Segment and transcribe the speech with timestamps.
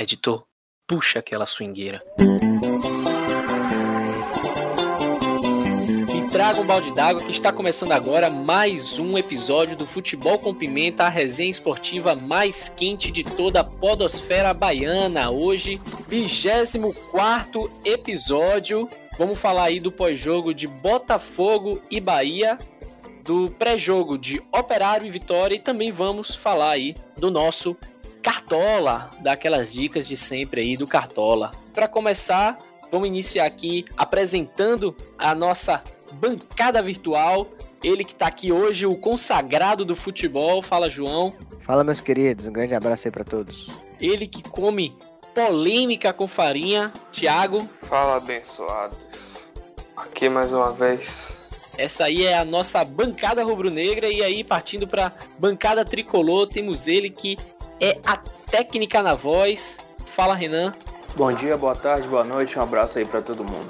[0.00, 0.44] Editor,
[0.86, 2.00] puxa aquela swingueira.
[6.16, 10.54] E traga um balde d'água que está começando agora mais um episódio do Futebol com
[10.54, 15.32] Pimenta, a resenha esportiva mais quente de toda a podosfera baiana.
[15.32, 18.88] Hoje, 24 episódio.
[19.18, 22.56] Vamos falar aí do pós-jogo de Botafogo e Bahia,
[23.24, 27.76] do pré-jogo de Operário e Vitória e também vamos falar aí do nosso
[28.28, 31.50] Cartola, daquelas dicas de sempre aí do Cartola.
[31.72, 32.58] Para começar,
[32.92, 37.48] vamos iniciar aqui apresentando a nossa bancada virtual.
[37.82, 40.60] Ele que está aqui hoje, o consagrado do futebol.
[40.60, 41.32] Fala, João.
[41.60, 42.44] Fala, meus queridos.
[42.44, 43.70] Um grande abraço aí para todos.
[43.98, 44.94] Ele que come
[45.34, 47.66] polêmica com farinha, Thiago.
[47.80, 49.48] Fala, abençoados.
[49.96, 51.38] Aqui mais uma vez.
[51.78, 57.08] Essa aí é a nossa bancada rubro-negra e aí partindo para bancada tricolor, temos ele
[57.08, 57.38] que
[57.80, 58.16] é a
[58.50, 59.78] técnica na voz.
[60.06, 60.72] Fala, Renan.
[61.16, 63.66] Bom dia, boa tarde, boa noite, um abraço aí para todo mundo.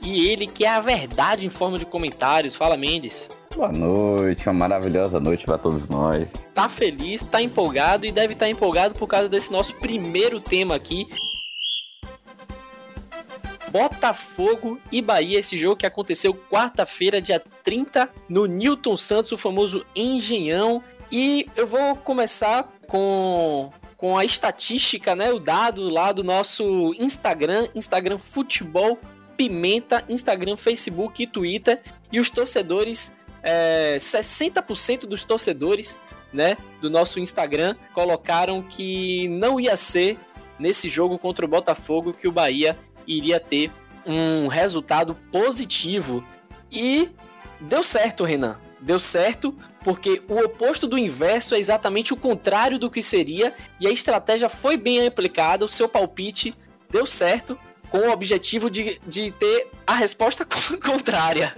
[0.00, 2.54] E ele que é a verdade em forma de comentários.
[2.54, 3.28] Fala, Mendes.
[3.54, 6.28] Boa noite, uma maravilhosa noite para todos nós.
[6.54, 10.76] Tá feliz, tá empolgado e deve estar tá empolgado por causa desse nosso primeiro tema
[10.76, 11.08] aqui.
[13.70, 19.84] Botafogo e Bahia, esse jogo que aconteceu quarta-feira, dia 30, no Newton Santos, o famoso
[19.94, 20.82] Engenhão.
[21.10, 25.30] E eu vou começar com, com a estatística, né?
[25.32, 28.98] O dado lá do nosso Instagram, Instagram Futebol
[29.36, 31.80] Pimenta, Instagram, Facebook e Twitter.
[32.10, 36.00] E os torcedores, é, 60% dos torcedores,
[36.32, 40.18] né, do nosso Instagram colocaram que não ia ser
[40.58, 43.72] nesse jogo contra o Botafogo que o Bahia iria ter
[44.04, 46.24] um resultado positivo.
[46.70, 47.08] E
[47.60, 48.58] deu certo, Renan.
[48.80, 53.86] Deu certo porque o oposto do inverso é exatamente o contrário do que seria e
[53.86, 56.54] a estratégia foi bem aplicada, o seu palpite
[56.90, 57.58] deu certo
[57.90, 60.44] com o objetivo de, de ter a resposta
[60.84, 61.54] contrária.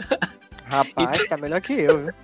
[0.64, 1.28] Rapaz, então...
[1.28, 2.14] tá melhor que eu, viu?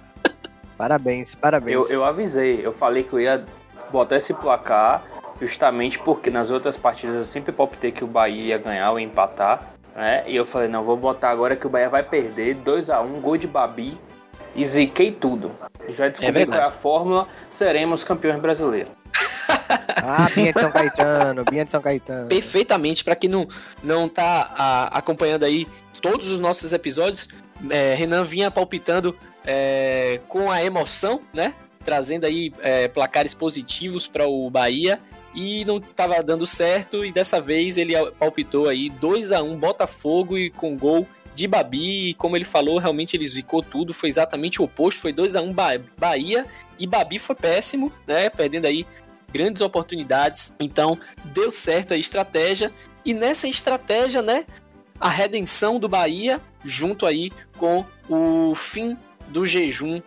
[0.78, 1.90] Parabéns, parabéns.
[1.90, 3.44] Eu, eu avisei, eu falei que eu ia
[3.90, 5.04] botar esse placar
[5.40, 9.74] justamente porque nas outras partidas eu sempre palpitei que o Bahia ia ganhar ou empatar,
[9.94, 10.24] né?
[10.26, 13.20] E eu falei, não, vou botar agora que o Bahia vai perder 2 a 1
[13.20, 13.98] gol de Babi
[14.56, 15.52] e ziquei tudo.
[15.90, 18.90] Já descobri é qual é a fórmula, seremos campeões brasileiros.
[20.02, 22.28] ah, Binha de São Caetano, Binha de São Caetano.
[22.28, 23.46] Perfeitamente, para quem não,
[23.82, 25.66] não tá a, acompanhando aí
[26.00, 27.28] todos os nossos episódios,
[27.70, 31.54] é, Renan vinha palpitando é, com a emoção, né?
[31.84, 34.98] Trazendo aí é, placares positivos para o Bahia
[35.34, 40.36] e não estava dando certo e dessa vez ele palpitou aí 2 a 1 Botafogo
[40.36, 41.06] e com gol
[41.36, 45.36] de Babi, como ele falou, realmente ele zicou tudo, foi exatamente o oposto, foi 2
[45.36, 45.54] a 1
[45.98, 46.46] Bahia
[46.78, 48.86] e Babi foi péssimo, né, perdendo aí
[49.30, 50.56] grandes oportunidades.
[50.58, 52.72] Então, deu certo a estratégia
[53.04, 54.46] e nessa estratégia, né,
[54.98, 58.96] a redenção do Bahia junto aí com o fim
[59.28, 60.00] do jejum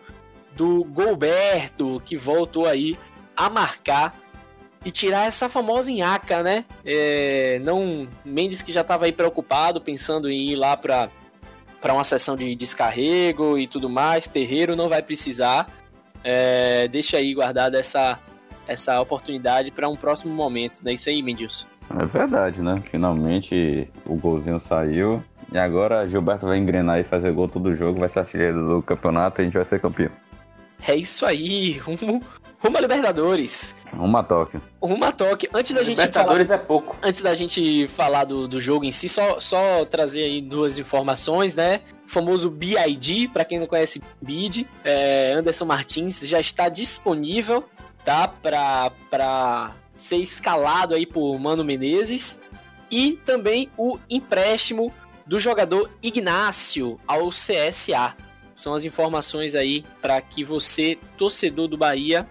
[0.56, 2.98] do Golberto, que voltou aí
[3.36, 4.20] a marcar
[4.84, 6.64] e tirar essa famosa Inhaca, né?
[6.84, 11.08] É, não Mendes que já estava aí preocupado, pensando em ir lá para
[11.80, 14.26] para uma sessão de descarrego e tudo mais.
[14.26, 15.68] Terreiro não vai precisar.
[16.22, 18.18] É, deixa aí guardada essa,
[18.66, 20.82] essa oportunidade para um próximo momento.
[20.84, 21.66] Não é isso aí, Mendilson?
[21.98, 22.82] É verdade, né?
[22.90, 25.22] Finalmente o golzinho saiu.
[25.52, 29.40] E agora Gilberto vai engrenar e fazer gol todo jogo, vai ser artilheiro do campeonato
[29.40, 30.12] e a gente vai ser campeão.
[30.86, 32.22] É isso aí, rumo,
[32.58, 33.74] rumo a Libertadores.
[33.92, 34.62] Rumo a Tóquio.
[34.80, 35.50] Rumo a Tóquio.
[35.52, 36.96] Antes da gente Libertadores falar, é pouco.
[37.02, 41.54] Antes da gente falar do, do jogo em si, só, só trazer aí duas informações,
[41.54, 41.80] né?
[42.06, 47.64] O famoso BID, para quem não conhece BID, é, Anderson Martins já está disponível,
[48.04, 48.28] tá?
[48.28, 52.42] Para ser escalado aí por Mano Menezes.
[52.90, 54.92] E também o empréstimo
[55.26, 58.16] do jogador Ignácio ao CSA.
[58.54, 62.26] São as informações aí para que você, torcedor do Bahia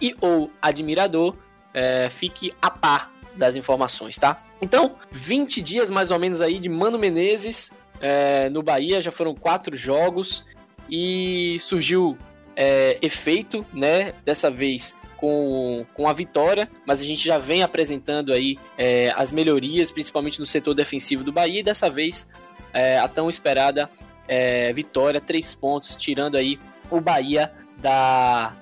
[0.00, 1.36] e ou admirador,
[1.72, 4.42] é, fique a par das informações, tá?
[4.62, 9.34] Então, 20 dias mais ou menos aí de Mano Menezes é, no Bahia, já foram
[9.34, 10.44] quatro jogos
[10.90, 12.16] e surgiu
[12.56, 14.14] é, efeito, né?
[14.24, 19.32] Dessa vez com, com a vitória, mas a gente já vem apresentando aí é, as
[19.32, 22.30] melhorias, principalmente no setor defensivo do Bahia, e dessa vez
[22.72, 23.90] é, a tão esperada
[24.28, 26.58] é, vitória, três pontos, tirando aí
[26.90, 28.54] o Bahia da,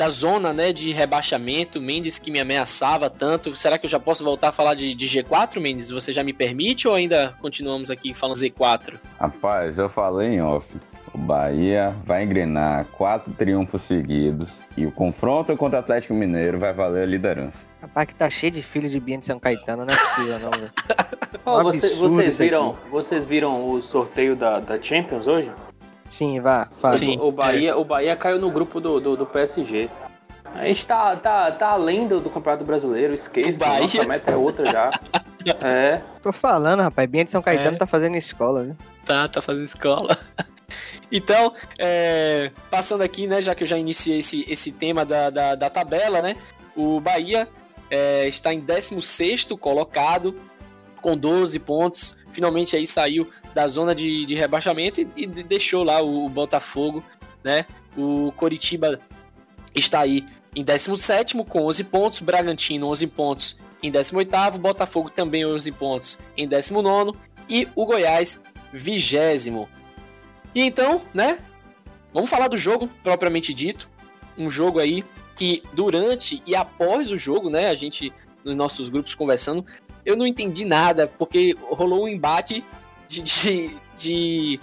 [0.00, 1.78] da zona né, de rebaixamento.
[1.78, 3.54] Mendes que me ameaçava tanto.
[3.54, 5.90] Será que eu já posso voltar a falar de, de G4, Mendes?
[5.90, 8.94] Você já me permite ou ainda continuamos aqui falando Z4?
[9.18, 10.74] Rapaz, eu falei em off.
[11.12, 16.72] O Bahia vai engrenar quatro triunfos seguidos e o confronto contra o Atlético Mineiro vai
[16.72, 17.66] valer a liderança.
[17.82, 20.50] Rapaz, que tá cheio de filho de Bia de São Caetano, não é possível não,
[20.50, 20.72] velho.
[21.46, 22.42] Um vocês, aqui.
[22.44, 25.50] viram, vocês viram o sorteio da, da Champions hoje?
[26.10, 26.96] Sim, vá, fala.
[26.96, 27.18] Sim.
[27.18, 29.88] O Bahia, o Bahia caiu no grupo do, do, do PSG.
[30.54, 33.64] A gente tá, tá, tá além do, do Campeonato Brasileiro, esqueça.
[33.64, 33.82] O Bahia?
[33.82, 34.90] Nossa meta é outra já.
[35.62, 36.02] É.
[36.20, 37.78] Tô falando, rapaz, Bia de São Caetano É.
[37.78, 38.76] tá fazendo escola, viu?
[39.06, 40.18] Tá, tá fazendo escola.
[41.12, 45.54] Então, é, passando aqui, né, já que eu já iniciei esse, esse tema da, da,
[45.56, 46.36] da tabela, né,
[46.76, 47.48] o Bahia
[47.90, 50.36] é, está em 16º colocado,
[51.02, 56.00] com 12 pontos, finalmente aí saiu da zona de, de rebaixamento e, e deixou lá
[56.00, 57.02] o, Botafogo,
[57.42, 57.66] né,
[57.96, 59.00] o Coritiba
[59.74, 60.24] está aí
[60.54, 66.48] em 17º com 11 pontos, Bragantino 11 pontos em 18º, Botafogo também 11 pontos em
[66.48, 67.14] 19º
[67.48, 68.42] e o Goiás
[68.72, 69.68] vigésimo.
[70.54, 71.38] E então, né?
[72.12, 73.88] Vamos falar do jogo propriamente dito.
[74.36, 75.04] Um jogo aí
[75.36, 77.68] que durante e após o jogo, né?
[77.68, 78.12] A gente
[78.44, 79.64] nos nossos grupos conversando,
[80.04, 82.64] eu não entendi nada porque rolou um embate
[83.10, 84.60] de, de, de,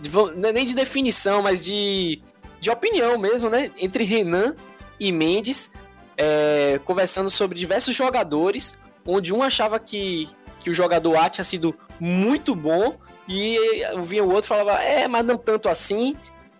[0.00, 2.20] de- não é nem de definição, mas de
[2.60, 3.72] de opinião mesmo, né?
[3.76, 4.54] Entre Renan
[4.98, 5.72] e Mendes,
[6.16, 10.28] é, conversando sobre diversos jogadores, onde um achava que,
[10.60, 12.96] que o jogador A tinha sido muito bom
[13.28, 13.58] e
[14.04, 16.14] via o outro falava, é, mas não tanto assim.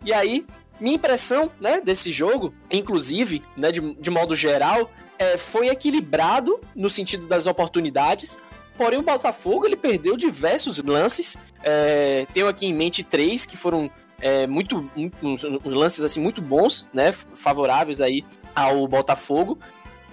[0.04, 0.44] E aí,
[0.80, 6.90] minha impressão, né, desse jogo, inclusive, né, de, de modo geral, é, foi equilibrado no
[6.90, 8.38] sentido das oportunidades.
[8.76, 11.36] Porém, o Botafogo ele perdeu diversos lances.
[11.62, 13.90] É, tenho aqui em mente três que foram
[14.22, 18.24] é, muito, muito uns, uns lances assim muito bons, né, favoráveis aí
[18.54, 19.58] ao Botafogo,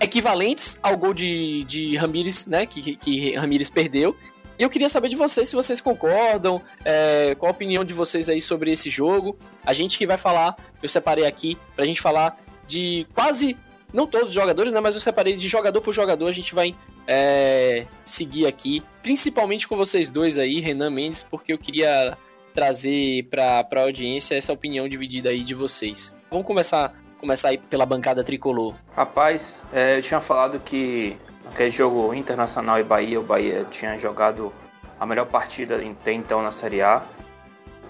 [0.02, 4.18] equivalentes ao gol de, de Ramires, né, que, que, Ramires perdeu.
[4.58, 8.28] E eu queria saber de vocês se vocês concordam, é, qual a opinião de vocês
[8.28, 9.38] aí sobre esse jogo.
[9.66, 12.36] A gente que vai falar, eu separei aqui pra gente falar
[12.68, 13.56] de quase,
[13.94, 16.76] não todos os jogadores, né, mas eu separei de jogador por jogador, a gente vai
[17.12, 22.16] é, seguir aqui, principalmente com vocês dois aí, Renan Mendes, porque eu queria
[22.54, 26.16] trazer para a audiência essa opinião dividida aí de vocês.
[26.30, 28.76] Vamos começar, começar aí pela bancada tricolor.
[28.96, 31.18] Rapaz, é, eu tinha falado que
[31.52, 34.54] aquele jogo Internacional e Bahia, o Bahia tinha jogado
[35.00, 37.02] a melhor partida até então na Série A.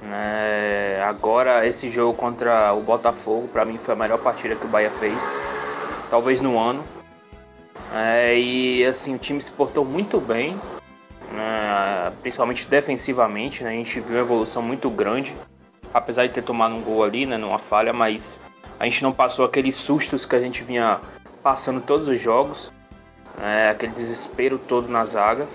[0.01, 1.03] Né?
[1.03, 4.91] Agora, esse jogo contra o Botafogo, para mim, foi a melhor partida que o Bahia
[4.91, 5.37] fez,
[6.09, 6.98] talvez no ano.
[7.93, 10.59] É, e assim, o time se portou muito bem,
[11.31, 12.11] né?
[12.21, 13.63] principalmente defensivamente.
[13.63, 13.71] Né?
[13.71, 15.35] A gente viu uma evolução muito grande,
[15.93, 17.37] apesar de ter tomado um gol ali, né?
[17.37, 18.39] numa falha, mas
[18.79, 20.99] a gente não passou aqueles sustos que a gente vinha
[21.41, 22.71] passando todos os jogos,
[23.37, 23.69] né?
[23.69, 25.47] aquele desespero todo na zaga.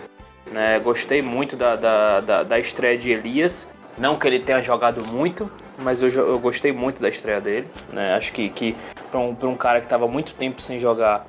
[0.50, 0.78] Né?
[0.80, 3.66] Gostei muito da, da, da, da estreia de Elias,
[3.96, 7.68] não que ele tenha jogado muito, mas eu, eu gostei muito da estreia dele.
[7.92, 8.14] Né?
[8.14, 8.76] Acho que, que
[9.10, 11.26] para um, um cara que estava muito tempo sem jogar,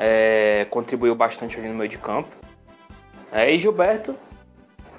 [0.00, 2.34] é, contribuiu bastante ali no meio de campo.
[3.30, 4.16] É, e Gilberto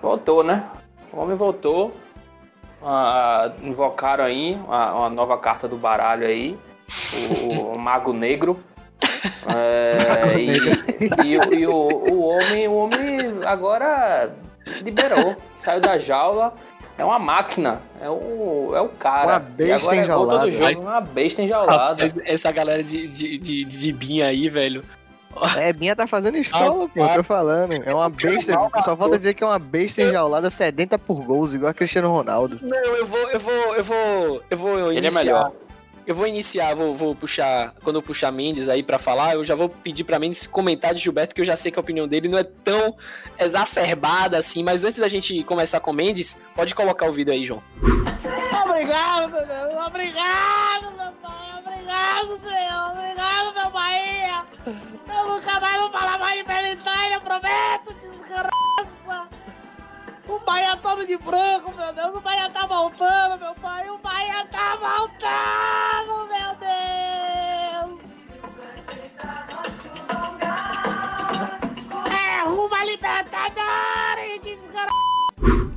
[0.01, 0.63] voltou, né?
[1.11, 1.91] O homem voltou.
[2.83, 6.57] Ah, invocaram aí uma, uma nova carta do baralho aí,
[7.43, 8.57] o, o Mago Negro.
[9.53, 14.35] É, e e, o- e o, o homem, o homem agora
[14.81, 16.53] liberou, saiu da jaula.
[16.97, 19.33] É uma máquina, é o, é o cara.
[19.33, 20.39] Uma besta agora é enjaulada.
[20.39, 22.07] todo jogo, uma besta enjaulada.
[22.25, 24.83] Essa galera de, de, de, de Binha aí, velho.
[25.57, 27.73] É, Binha tá fazendo escola, pô, tô falando.
[27.73, 31.71] É uma besta, só falta dizer que é uma besta enjaulada sedenta por gols, igual
[31.71, 32.59] a Cristiano Ronaldo.
[32.61, 35.23] Não, eu vou, eu vou, eu vou, eu vou Ele é iniciar.
[35.23, 35.51] melhor.
[36.05, 37.73] Eu vou iniciar, vou, vou puxar.
[37.83, 41.01] Quando eu puxar Mendes aí pra falar, eu já vou pedir pra Mendes comentar de
[41.01, 42.95] Gilberto, que eu já sei que a opinião dele não é tão
[43.37, 44.63] exacerbada assim.
[44.63, 47.63] Mas antes da gente começar com Mendes, pode colocar o vídeo aí, João.
[48.65, 49.87] Obrigado, meu Deus.
[49.87, 51.59] Obrigado, meu pai.
[51.59, 52.91] Obrigado, Senhor.
[52.91, 54.43] Obrigado, meu Bahia.
[54.65, 59.00] Eu nunca mais vou falar mais de Belitânia, prometo, desgraça.
[60.31, 62.15] O Bahia todo de branco, meu Deus.
[62.15, 63.89] O Bahia tá voltando, meu pai.
[63.89, 67.99] O Bahia tá voltando, meu Deus.
[72.09, 74.91] É rumo a Libertadores, desgraça.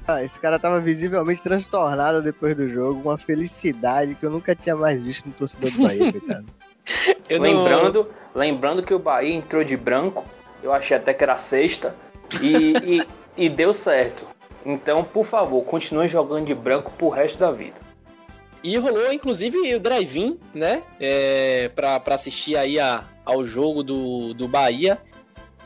[0.06, 4.76] Ah, esse cara tava visivelmente transtornado depois do jogo, uma felicidade que eu nunca tinha
[4.76, 6.46] mais visto no torcedor do Bahia, coitado.
[7.28, 10.26] Eu não- lembrando, lembrando que o Bahia entrou de branco,
[10.62, 11.96] eu achei até que era sexta,
[12.42, 13.08] e, e,
[13.38, 14.26] e deu certo.
[14.64, 17.80] Então, por favor, continue jogando de branco pro resto da vida.
[18.62, 20.82] E rolou, inclusive, o drive-in, né?
[20.98, 24.98] É, pra, pra assistir aí a, ao jogo do, do Bahia.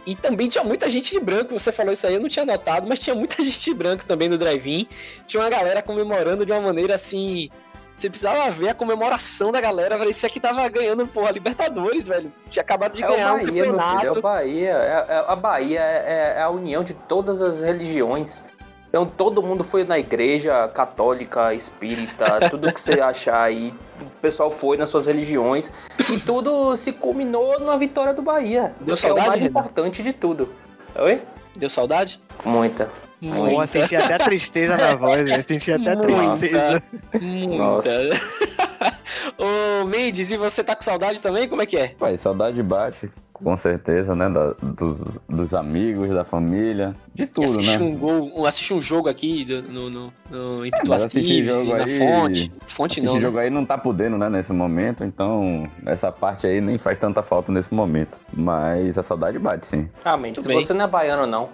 [0.04, 1.56] e também tinha muita gente de branco.
[1.56, 4.28] Você falou isso aí, eu não tinha notado, mas tinha muita gente de branco também
[4.28, 4.88] no drive-in.
[5.26, 7.48] Tinha uma galera comemorando de uma maneira assim.
[7.96, 12.32] Você precisava ver a comemoração da galera, parecia que tava ganhando, porra, Libertadores, velho.
[12.48, 14.18] Tinha acabado de É ganhar o Bahia, um meu filho, é campeonato.
[14.18, 14.70] o Bahia.
[14.70, 18.42] É, é- a Bahia é, é a união de todas as religiões.
[18.88, 23.74] Então todo mundo foi na igreja católica, espírita, tudo que você achar aí.
[24.00, 25.72] O pessoal foi nas suas religiões
[26.10, 28.72] e tudo se culminou na vitória do Bahia.
[28.80, 29.50] Deu que é o saudade, mais Renan?
[29.50, 30.48] importante de tudo.
[30.96, 31.22] Oi?
[31.56, 32.20] Deu saudade?
[32.44, 32.90] Muita.
[33.20, 35.42] Pô, senti até a tristeza na voz, né?
[35.42, 36.82] Senti até a tristeza.
[37.20, 37.56] Muita.
[37.56, 37.90] Nossa.
[39.36, 41.48] Ô, Mendes, e você tá com saudade também?
[41.48, 41.88] Como é que é?
[41.98, 43.10] Pai, saudade bate,
[43.42, 44.28] com certeza, né?
[44.28, 47.84] da- dos, dos amigos, da família, de tudo, assistir né?
[47.84, 51.84] um gol, um, assistir um jogo aqui no, no, no em mas Tives, jogo na
[51.84, 52.52] aí- fonte.
[52.66, 53.20] Fonte Esse não, né?
[53.20, 57.22] jogo aí não tá podendo, né, nesse momento, então essa parte aí nem faz tanta
[57.22, 58.18] falta nesse momento.
[58.32, 59.88] Mas a saudade bate, sim.
[60.04, 60.60] Ah, Mendes, Tudo bem.
[60.62, 61.48] você não é baiano, não.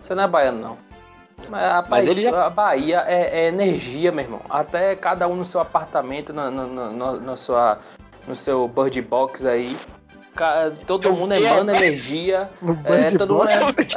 [0.00, 0.88] Você não é baiano, não.
[1.48, 4.40] Mas, rapaz, ele já- a Bahia é, é energia, meu irmão.
[4.50, 7.78] Até cada um no seu apartamento, na, na, na- na- na sua,
[8.26, 9.76] no seu bird box aí.
[10.86, 12.50] Todo mundo emana energia.
[12.84, 13.48] É, todo mundo,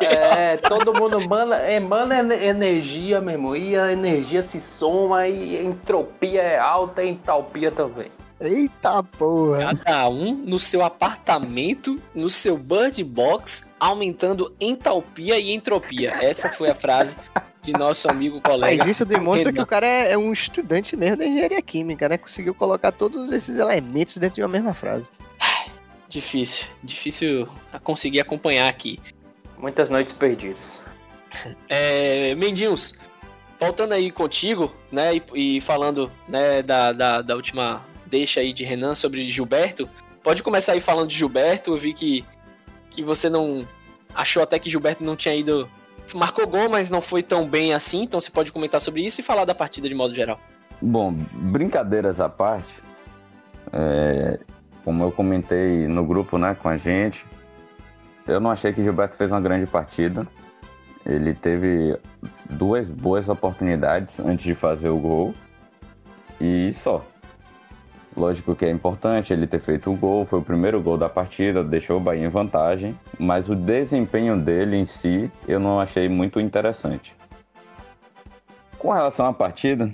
[0.02, 3.56] é, é, todo mundo emana, emana ener- energia, meu irmão.
[3.56, 8.12] E a energia se soma e a entropia é alta e entalpia também.
[8.40, 9.76] Eita porra.
[9.76, 16.12] Cada um no seu apartamento, no seu bird box, aumentando entalpia e entropia.
[16.22, 17.16] Essa foi a frase
[17.62, 18.84] de nosso amigo colega.
[18.84, 22.18] Mas isso demonstra que o cara é, é um estudante mesmo da engenharia química, né?
[22.18, 25.06] Conseguiu colocar todos esses elementos dentro de uma mesma frase.
[26.12, 29.00] Difícil, difícil a conseguir acompanhar aqui.
[29.58, 30.84] Muitas noites perdidas.
[31.70, 32.94] É, Mendinhos,
[33.58, 38.66] voltando aí contigo, né, e, e falando, né, da, da, da última deixa aí de
[38.66, 39.90] Renan sobre Gilberto,
[40.22, 42.26] pode começar aí falando de Gilberto, eu vi que,
[42.90, 43.66] que você não
[44.14, 45.70] achou até que Gilberto não tinha ido,
[46.14, 49.24] marcou gol, mas não foi tão bem assim, então você pode comentar sobre isso e
[49.24, 50.38] falar da partida de modo geral.
[50.82, 52.68] Bom, brincadeiras à parte,
[53.72, 54.38] é,
[54.84, 57.26] como eu comentei no grupo né, com a gente,
[58.28, 60.28] eu não achei que Gilberto fez uma grande partida.
[61.06, 61.98] Ele teve
[62.50, 65.34] duas boas oportunidades antes de fazer o gol
[66.40, 67.04] e só.
[68.16, 71.64] Lógico que é importante ele ter feito o gol, foi o primeiro gol da partida,
[71.64, 76.40] deixou o Bahia em vantagem, mas o desempenho dele em si eu não achei muito
[76.40, 77.16] interessante.
[78.78, 79.90] Com relação à partida,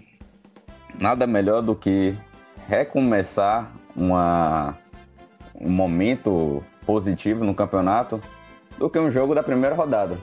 [0.99, 2.17] nada melhor do que
[2.67, 4.77] recomeçar uma,
[5.59, 8.21] um momento positivo no campeonato
[8.77, 10.17] do que um jogo da primeira rodada.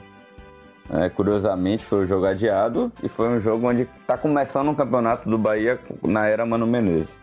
[0.89, 5.27] É, curiosamente, foi um jogo adiado e foi um jogo onde está começando um campeonato
[5.29, 7.19] do Bahia na era Mano Menezes.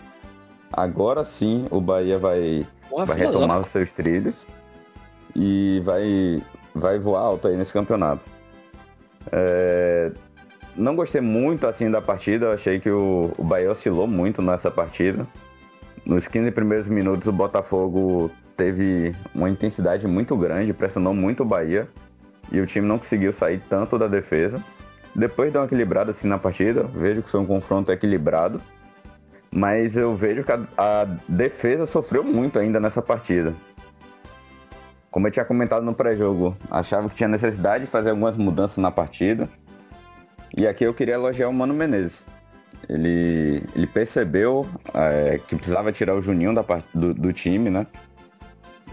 [0.73, 4.47] Agora sim o Bahia vai, Porra, vai retomar os seus trilhos
[5.35, 6.43] e vai,
[6.75, 8.23] vai voar alto aí nesse campeonato.
[9.31, 10.11] É,
[10.75, 15.27] não gostei muito assim da partida, achei que o, o Bahia oscilou muito nessa partida.
[16.05, 21.89] Nos 15 primeiros minutos o Botafogo teve uma intensidade muito grande, pressionou muito o Bahia
[22.51, 24.63] e o time não conseguiu sair tanto da defesa.
[25.15, 28.61] Depois deu uma equilibrada assim na partida, vejo que foi um confronto equilibrado,
[29.51, 33.55] mas eu vejo que a, a defesa sofreu muito ainda nessa partida.
[35.11, 38.91] Como eu tinha comentado no pré-jogo, achava que tinha necessidade de fazer algumas mudanças na
[38.91, 39.49] partida.
[40.57, 42.27] E aqui eu queria elogiar o Mano Menezes.
[42.89, 46.65] Ele, ele percebeu é, que precisava tirar o Juninho da
[46.95, 47.87] do, do time, né?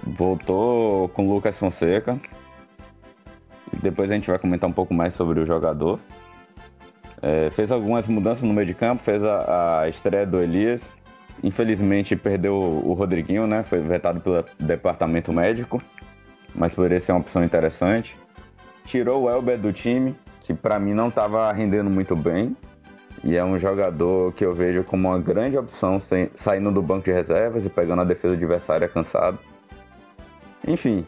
[0.04, 2.20] Voltou com o Lucas Fonseca.
[3.82, 6.00] Depois a gente vai comentar um pouco mais sobre o jogador.
[7.22, 10.92] É, fez algumas mudanças no meio de campo, fez a, a estreia do Elias.
[11.44, 13.64] Infelizmente perdeu o Rodriguinho, né?
[13.64, 15.78] Foi vetado pelo departamento médico,
[16.54, 18.18] mas poderia ser uma opção interessante.
[18.86, 22.56] Tirou o Elber do time, que para mim não estava rendendo muito bem.
[23.24, 26.02] E é um jogador que eu vejo como uma grande opção
[26.36, 29.38] saindo do banco de reservas e pegando a defesa adversária cansado.
[30.68, 31.06] Enfim,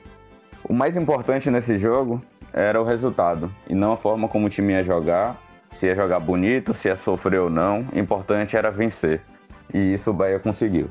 [0.64, 2.20] o mais importante nesse jogo
[2.54, 5.42] era o resultado e não a forma como o time ia jogar,
[5.72, 7.88] se ia jogar bonito, se ia sofrer ou não.
[7.94, 9.22] O importante era vencer.
[9.74, 10.90] E isso o Bahia conseguiu.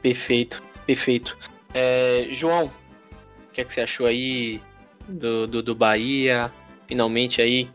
[0.00, 1.36] Perfeito, perfeito.
[1.74, 4.60] É, João, o que, é que você achou aí
[5.08, 6.52] do, do, do Bahia?
[6.86, 7.68] Finalmente aí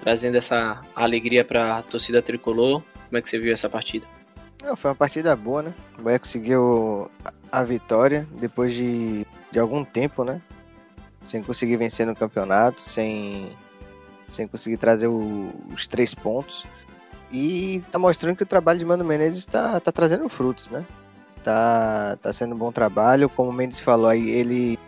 [0.00, 2.82] trazendo essa alegria para a torcida tricolor.
[3.08, 4.06] Como é que você viu essa partida?
[4.62, 5.74] Não, foi uma partida boa, né?
[5.98, 7.10] O Bahia conseguiu
[7.52, 10.40] a vitória depois de, de algum tempo, né?
[11.22, 13.50] Sem conseguir vencer no campeonato, sem,
[14.26, 16.66] sem conseguir trazer o- os três pontos.
[17.30, 20.84] E tá mostrando que o trabalho de Mano Menezes tá, tá trazendo frutos, né?
[21.44, 23.28] Tá, tá sendo um bom trabalho.
[23.28, 24.78] Como o Mendes falou aí, ele,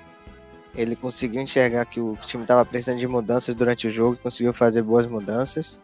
[0.78, 4.54] Ele conseguiu enxergar que o time estava precisando de mudanças durante o jogo e conseguiu
[4.54, 5.80] fazer boas mudanças.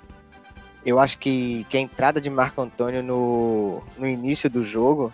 [0.86, 5.12] Eu acho que, que a entrada de Marco Antônio no, no início do jogo,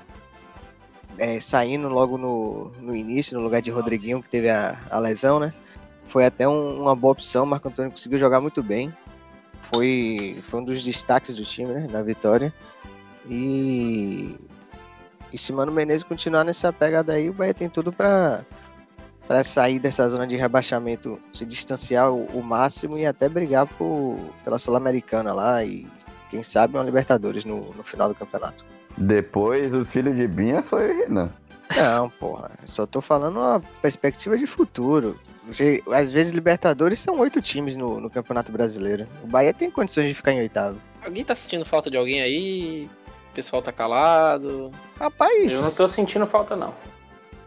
[1.16, 5.40] é, saindo logo no, no início, no lugar de Rodriguinho, que teve a, a lesão,
[5.40, 5.50] né?
[6.04, 7.46] Foi até um- uma boa opção.
[7.46, 8.94] Marco Antônio conseguiu jogar muito bem.
[9.72, 11.88] Foi, foi um dos destaques do time, né?
[11.90, 12.52] Na vitória.
[13.26, 14.36] E,
[15.32, 18.44] e se Mano Menezes continuar nessa pegada aí, o Bahia tem tudo para
[19.30, 24.18] para sair dessa zona de rebaixamento, se distanciar o, o máximo e até brigar por,
[24.42, 25.86] pela Sul-Americana lá e
[26.28, 28.64] quem sabe uma Libertadores no, no final do campeonato.
[28.98, 31.30] Depois, o filho de Binha sou eu e Renan.
[31.76, 35.16] Não, porra, só tô falando uma perspectiva de futuro.
[35.46, 39.06] Porque, Às vezes Libertadores são oito times no, no Campeonato Brasileiro.
[39.22, 40.76] O Bahia tem condições de ficar em oitavo.
[41.04, 42.90] Alguém tá sentindo falta de alguém aí?
[43.30, 44.72] O pessoal tá calado.
[44.98, 46.74] Rapaz, Eu não tô sentindo falta, não.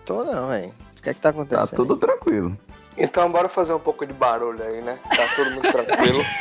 [0.05, 0.73] tô não, velho.
[1.03, 1.69] O que é que tá acontecendo?
[1.69, 2.57] Tá tudo tranquilo.
[2.95, 4.97] Então bora fazer um pouco de barulho aí, né?
[5.03, 6.23] Tá todo mundo tranquilo.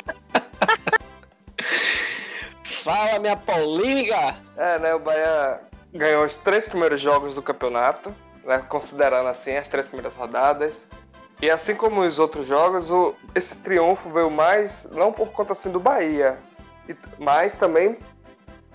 [2.85, 4.37] Fala, minha polêmica!
[4.57, 4.95] É, né?
[4.95, 5.61] O Bahia
[5.93, 8.15] ganhou os três primeiros jogos do campeonato,
[8.45, 8.65] né?
[8.69, 10.87] Considerando assim as três primeiras rodadas.
[11.41, 15.73] E assim como os outros jogos, o- esse triunfo veio mais não por conta assim
[15.73, 16.39] do Bahia,
[16.89, 17.99] e- mas também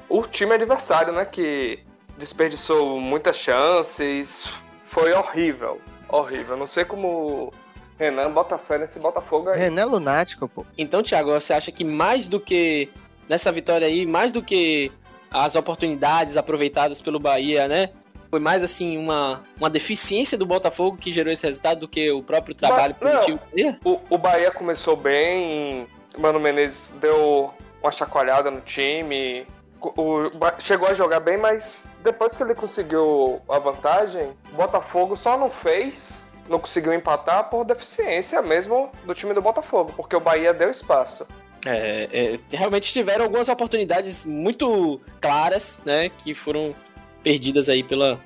[0.10, 1.24] o time adversário, né?
[1.24, 1.80] Que
[2.18, 4.52] desperdiçou muitas chances.
[4.88, 6.56] Foi horrível, horrível.
[6.56, 7.54] Não sei como
[8.00, 9.60] Renan bota fé nesse Botafogo aí.
[9.60, 10.66] René Lunático, pô.
[10.78, 12.90] Então, Thiago, você acha que mais do que
[13.28, 14.92] nessa vitória aí, mais do que
[15.30, 17.90] as oportunidades aproveitadas pelo Bahia, né?
[18.30, 22.24] Foi mais assim uma, uma deficiência do Botafogo que gerou esse resultado do que o
[22.24, 23.20] próprio trabalho Mas, não.
[23.20, 23.80] positivo do Bahia?
[23.84, 29.46] O, o Bahia começou bem, Mano Menezes deu uma chacoalhada no time,
[29.82, 30.30] o,
[30.60, 35.50] chegou a jogar bem, mas depois que ele conseguiu a vantagem, o Botafogo só não
[35.50, 40.70] fez, não conseguiu empatar por deficiência mesmo do time do Botafogo, porque o Bahia deu
[40.70, 41.28] espaço.
[41.66, 46.10] É, é, realmente tiveram algumas oportunidades muito claras, né?
[46.10, 46.74] Que foram
[47.24, 48.20] perdidas aí pela,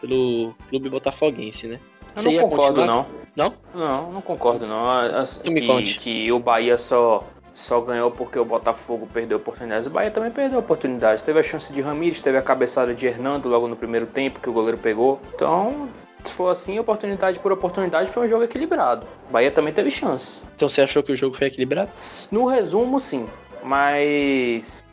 [0.00, 1.80] pelo clube botafoguense, né?
[2.14, 2.86] Eu Você ia não concordo, continuar?
[2.86, 3.24] não.
[3.36, 3.54] Não?
[3.74, 4.88] Não, não concordo, não.
[4.88, 5.98] As- Tu me que, conte.
[5.98, 9.86] que o Bahia só, só ganhou porque o Botafogo perdeu oportunidades.
[9.86, 11.22] O Bahia também perdeu oportunidades.
[11.22, 14.50] Teve a chance de Ramires, teve a cabeçada de Hernando logo no primeiro tempo que
[14.50, 15.20] o goleiro pegou.
[15.34, 15.88] Então,
[16.24, 19.06] se for assim, oportunidade por oportunidade, foi um jogo equilibrado.
[19.28, 20.44] O Bahia também teve chance.
[20.56, 21.90] Então você achou que o jogo foi equilibrado?
[22.32, 23.26] No resumo, sim.
[23.62, 24.84] Mas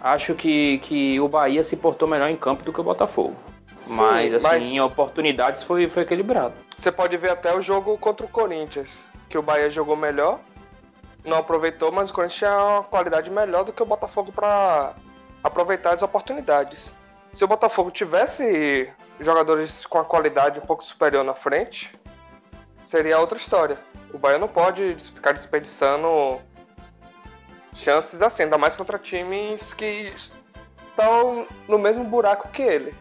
[0.00, 3.36] acho que, que o Bahia se portou melhor em campo do que o Botafogo.
[3.84, 6.54] Sim, mas, assim, mas- em oportunidades foi, foi equilibrado.
[6.76, 10.40] Você pode ver até o jogo contra o Corinthians, que o Bahia jogou melhor,
[11.24, 14.94] não aproveitou, mas o Corinthians tinha uma qualidade melhor do que o Botafogo para
[15.42, 16.94] aproveitar as oportunidades.
[17.32, 21.92] Se o Botafogo tivesse jogadores com a qualidade um pouco superior na frente,
[22.82, 23.78] seria outra história.
[24.12, 26.40] O Bahia não pode ficar desperdiçando
[27.74, 32.94] chances assim, ainda mais contra times que estão no mesmo buraco que ele.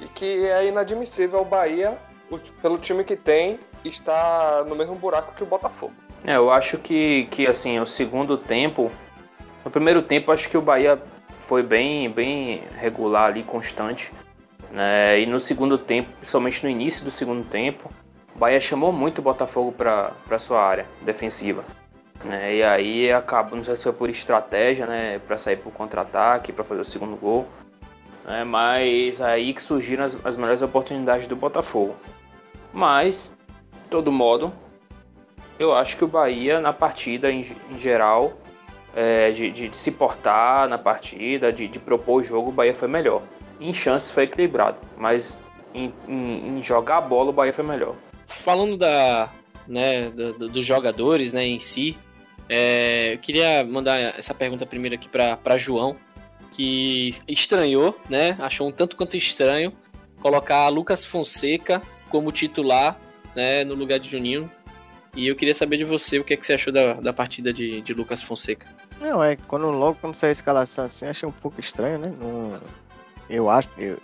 [0.00, 1.96] E que é inadmissível o Bahia,
[2.60, 5.94] pelo time que tem, estar no mesmo buraco que o Botafogo.
[6.24, 8.90] É, eu acho que, que assim, o segundo tempo.
[9.62, 11.00] No primeiro tempo, acho que o Bahia
[11.38, 14.10] foi bem, bem regular ali, constante.
[14.70, 15.20] Né?
[15.20, 17.90] E no segundo tempo, principalmente no início do segundo tempo,
[18.34, 21.64] o Bahia chamou muito o Botafogo para sua área defensiva.
[22.24, 22.56] Né?
[22.56, 25.18] E aí acabou, não sei se foi por estratégia, né?
[25.18, 27.46] Para sair por contra-ataque, para fazer o segundo gol.
[28.24, 28.44] Né?
[28.44, 31.94] Mas aí que surgiram as, as melhores oportunidades do Botafogo.
[32.72, 33.30] Mas,
[33.82, 34.52] de todo modo,
[35.58, 38.32] eu acho que o Bahia na partida em, em geral,
[38.94, 42.74] é, de, de- de se portar na partida, de, de propor o jogo, o Bahia
[42.74, 43.22] foi melhor.
[43.60, 45.40] Em chances foi equilibrado, mas
[45.74, 47.94] em, em- em jogar a bola o Bahia foi melhor.
[48.26, 49.30] Falando da,
[49.66, 51.96] né, do- do- dos jogadores, né, em si,
[52.48, 55.96] é, eu queria mandar essa pergunta primeiro aqui para João,
[56.52, 59.72] que estranhou, né, achou um tanto quanto estranho
[60.20, 62.96] colocar Lucas Fonseca como titular,
[63.34, 64.48] né, no lugar de Juninho.
[65.14, 67.52] E eu queria saber de você o que, é que você achou da, da partida
[67.52, 68.66] de, de Lucas Fonseca.
[69.00, 72.12] Não, é quando logo quando saiu a escalação assim, achei um pouco estranho, né?
[72.20, 72.60] Não-
[73.30, 73.98] eu acho, eu-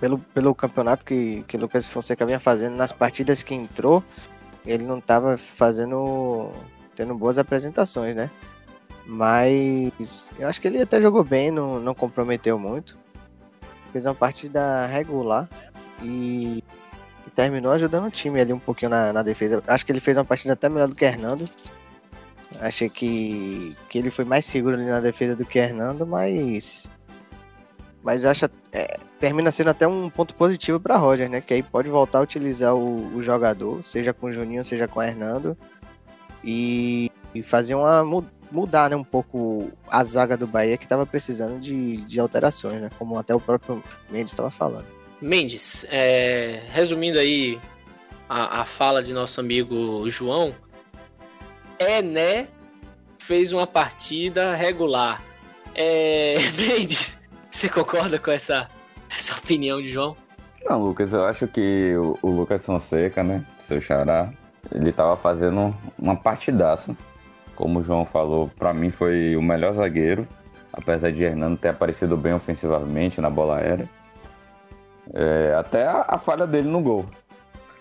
[0.00, 4.02] pelo, pelo campeonato que, que Lucas Fonseca vinha fazendo nas partidas que entrou,
[4.64, 6.50] ele não tava fazendo.
[6.96, 8.30] tendo boas apresentações, né?
[9.06, 12.96] Mas eu acho que ele até jogou bem, não, não comprometeu muito.
[13.92, 15.48] Fez uma partida regular
[16.02, 16.62] e,
[17.28, 19.62] terminou ajudando o time ali um pouquinho na, na defesa.
[19.66, 21.48] Acho que ele fez uma partida até melhor do que Hernando.
[22.60, 26.90] Achei que, que ele foi mais seguro ali na defesa do que Hernando, mas
[28.02, 31.40] Mas acho é, termina sendo até um ponto positivo para Roger, né?
[31.40, 35.00] Que aí pode voltar a utilizar o, o jogador, seja com o Juninho, seja com
[35.00, 35.56] o Hernando,
[36.42, 38.02] e, e fazer uma
[38.50, 42.90] mudar né, um pouco a zaga do Bahia que estava precisando de, de alterações, né?
[42.98, 44.97] Como até o próprio Mendes estava falando.
[45.20, 47.60] Mendes, é, resumindo aí
[48.28, 50.54] a, a fala de nosso amigo João,
[51.78, 52.48] é né
[53.18, 55.22] fez uma partida regular.
[55.74, 58.68] É, Mendes, você concorda com essa,
[59.14, 60.16] essa opinião de João?
[60.64, 64.32] Não, Lucas, eu acho que o, o Lucas Fonseca, né, seu xará,
[64.72, 66.96] ele tava fazendo uma partidaça.
[67.54, 70.26] Como o João falou, para mim foi o melhor zagueiro,
[70.72, 73.88] apesar de Hernando ter aparecido bem ofensivamente na bola aérea.
[75.14, 77.06] É, até a, a, falha dele no gol.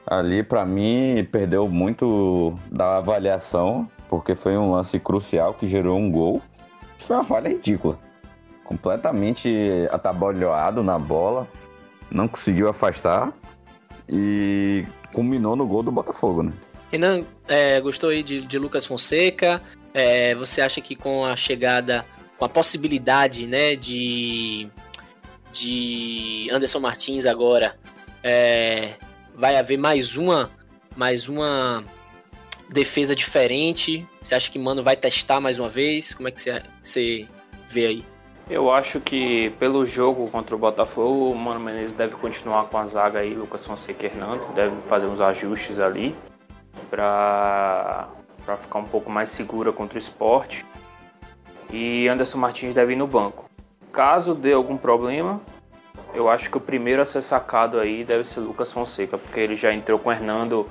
[0.05, 6.09] Ali, para mim, perdeu muito da avaliação, porque foi um lance crucial que gerou um
[6.09, 6.41] gol.
[6.97, 7.99] Foi uma falha ridícula.
[8.63, 11.47] Completamente atabalhoado na bola,
[12.09, 13.33] não conseguiu afastar
[14.07, 16.53] e culminou no gol do Botafogo, né?
[16.91, 19.61] Renan, é, gostou aí de, de Lucas Fonseca?
[19.93, 22.05] É, você acha que com a chegada,
[22.37, 24.69] com a possibilidade, né, de,
[25.60, 27.76] de Anderson Martins agora,
[28.24, 28.93] é,
[29.36, 30.50] vai haver mais uma,
[30.96, 31.84] mais uma
[32.70, 34.08] defesa diferente?
[34.22, 36.13] Você acha que Mano vai testar mais uma vez?
[36.13, 37.28] Como é que você, você
[37.67, 38.06] vê aí?
[38.50, 42.86] Eu acho que pelo jogo contra o Botafogo, o Mano Menezes deve continuar com a
[42.86, 46.15] zaga aí, Lucas Fonseca e Hernando, deve fazer uns ajustes ali
[46.89, 48.08] para
[48.62, 50.65] ficar um pouco mais segura contra o esporte.
[51.72, 53.46] E Anderson Martins deve ir no banco.
[53.91, 55.41] Caso dê algum problema,
[56.13, 59.56] eu acho que o primeiro a ser sacado aí deve ser Lucas Fonseca, porque ele
[59.56, 60.67] já entrou com o Hernando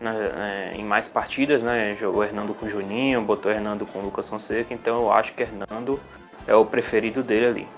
[0.00, 1.94] né, em mais partidas, né?
[1.94, 5.42] Jogou Hernando com o Juninho, botou Hernando com o Lucas Fonseca, então eu acho que
[5.42, 6.00] Hernando
[6.46, 7.68] é o preferido dele ali.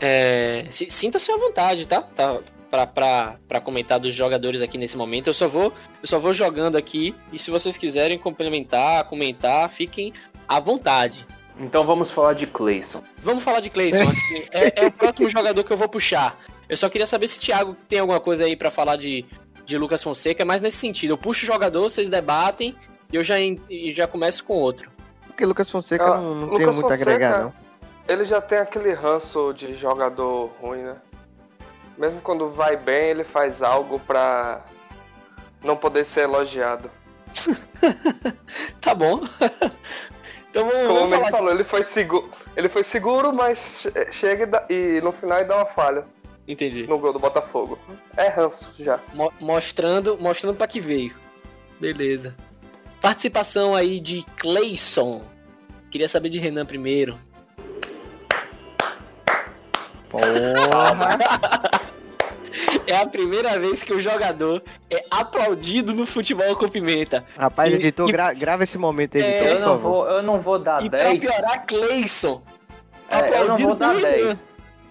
[0.00, 2.02] É, Sinta-se à vontade, tá?
[2.02, 5.28] tá para comentar dos jogadores aqui nesse momento.
[5.28, 10.12] Eu só vou eu só vou jogando aqui e se vocês quiserem complementar, comentar, fiquem
[10.46, 11.26] à vontade.
[11.58, 13.02] Então vamos falar de Clayson.
[13.18, 14.06] Vamos falar de Clayson.
[14.08, 16.38] Assim, é, é, o próximo jogador que eu vou puxar.
[16.68, 19.24] Eu só queria saber se o Thiago tem alguma coisa aí para falar de,
[19.64, 21.12] de Lucas Fonseca, mas nesse sentido.
[21.12, 22.76] Eu puxo o jogador, vocês debatem
[23.12, 24.90] e eu já, e já começo com outro.
[25.26, 27.52] Porque Lucas Fonseca ah, não, não Lucas tem muito Fonseca, a agregar, não.
[28.06, 30.96] Ele já tem aquele ranço de jogador ruim, né?
[31.96, 34.64] Mesmo quando vai bem, ele faz algo pra
[35.62, 36.90] não poder ser elogiado.
[38.80, 39.20] tá bom.
[40.50, 44.44] então vamos, Como vamos o Mendes falou, ele foi, seguro, ele foi seguro, mas chega
[44.44, 46.04] e, dá, e no final ele dá uma falha.
[46.46, 46.86] Entendi.
[46.86, 47.78] No gol do Botafogo.
[48.16, 48.98] É ranço já.
[49.12, 51.14] Mo mostrando, mostrando para que veio.
[51.78, 52.34] Beleza.
[53.02, 55.22] Participação aí de Clayson.
[55.90, 57.18] Queria saber de Renan primeiro.
[60.08, 60.24] Porra.
[62.88, 67.22] É a primeira vez que o jogador é aplaudido no futebol com pimenta.
[67.38, 68.12] Rapaz, e, editor, e...
[68.12, 71.02] Gra grava esse momento, editor, é, eu não Vou, eu não vou dar e 10.
[71.02, 72.42] E pra piorar, Cleison.
[73.10, 74.46] É, eu não vou dar 10.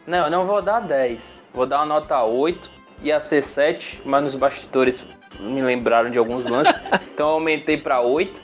[0.06, 1.44] Não, eu não vou dar 10.
[1.54, 2.72] Vou dar uma nota 8.
[3.02, 5.06] Ia ser 7, mas nos bastidores
[5.40, 6.82] me lembraram de alguns lances.
[7.14, 8.42] então eu aumentei para 8.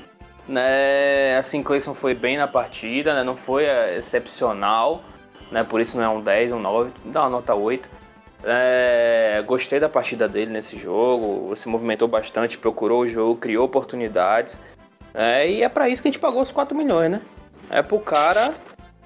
[0.47, 1.37] Né?
[1.37, 3.23] Assim, Cleison foi bem na partida, né?
[3.23, 5.03] não foi é, excepcional.
[5.51, 5.63] Né?
[5.63, 6.91] Por isso não é um 10, um 9.
[7.05, 7.89] Dá uma nota 8.
[8.43, 14.59] É, gostei da partida dele nesse jogo, se movimentou bastante, procurou o jogo, criou oportunidades.
[15.13, 17.21] É, e é para isso que a gente pagou os 4 milhões, né?
[17.69, 18.53] É pro cara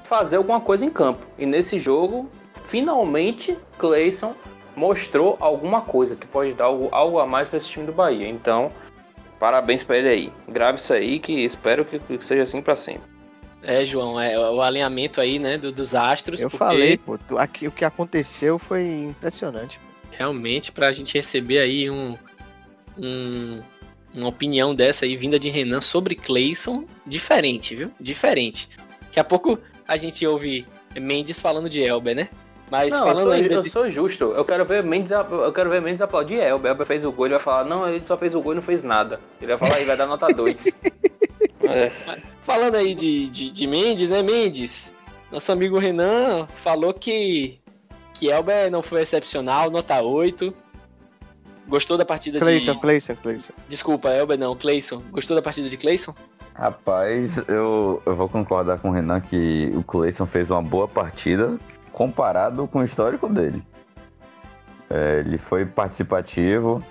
[0.03, 1.25] fazer alguma coisa em campo.
[1.37, 2.29] E nesse jogo,
[2.65, 4.33] finalmente, Clayson
[4.75, 8.27] mostrou alguma coisa que pode dar algo, algo a mais para esse time do Bahia.
[8.27, 8.71] Então,
[9.39, 10.33] parabéns para ele aí.
[10.47, 13.16] Grave isso aí que espero que, que seja assim para sempre.
[13.67, 16.41] É, João, é o alinhamento aí, né, do, dos astros.
[16.41, 16.57] Eu porque...
[16.57, 19.77] falei, pô, aqui, o que aconteceu foi impressionante.
[20.09, 22.15] Realmente, pra gente receber aí um,
[22.97, 23.61] um,
[24.13, 27.91] uma opinião dessa aí, vinda de Renan sobre Clayson, diferente, viu?
[27.99, 28.69] Diferente.
[29.01, 32.29] Daqui a pouco a gente ouve Mendes falando de Elber, né?
[32.71, 33.69] Mas não, falando eu, sou, ainda eu de...
[33.69, 34.31] sou justo.
[34.31, 36.71] Eu quero ver Mendes, eu quero ver Mendes aplaudir Elber.
[36.71, 38.61] Elber fez o gol, ele vai falar: "Não, ele só fez o gol e não
[38.61, 39.19] fez nada".
[39.41, 40.67] Ele vai falar e vai dar nota 2.
[41.69, 41.89] é.
[42.41, 44.95] Falando aí de, de, de, Mendes, né, Mendes?
[45.31, 47.59] Nosso amigo Renan falou que,
[48.13, 50.53] que Elber não foi excepcional, nota 8.
[51.67, 52.79] Gostou da partida Clayson, de...
[52.79, 53.53] Clayson, Clayson.
[53.67, 55.03] Desculpa, Elber não, Clayson.
[55.11, 56.15] Gostou da partida de Clayson?
[56.53, 61.57] Rapaz, eu, eu vou concordar com o Renan que o Clayson fez uma boa partida
[61.91, 63.61] comparado com o histórico dele.
[64.89, 66.81] É, ele foi participativo,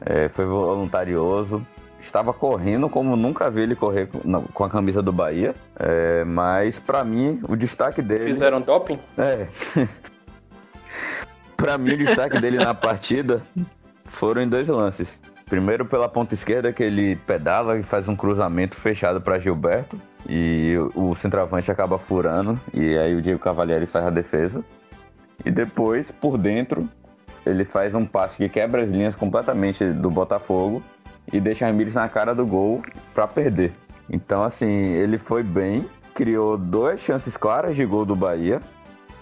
[0.00, 1.66] é, foi voluntarioso,
[2.00, 4.08] estava correndo como nunca vi ele correr
[4.52, 5.54] com, a camisa do Bahia.
[5.78, 8.26] É, mas para mim, o destaque dele.
[8.26, 8.98] Fizeram doping?
[9.16, 9.46] É.
[11.56, 13.42] Pra mim, o destaque dele na partida
[14.04, 15.20] foram em dois lances.
[15.46, 20.00] Primeiro pela ponta esquerda, que ele pedala e faz um cruzamento fechado para Gilberto.
[20.28, 22.60] E o centroavante acaba furando.
[22.72, 24.64] E aí o Diego Cavalieri faz a defesa.
[25.44, 26.88] E depois, por dentro,
[27.44, 30.80] ele faz um passe que quebra as linhas completamente do Botafogo
[31.32, 32.82] e deixa Ramires na cara do gol
[33.14, 33.72] para perder.
[34.10, 38.60] Então, assim, ele foi bem, criou duas chances claras de gol do Bahia,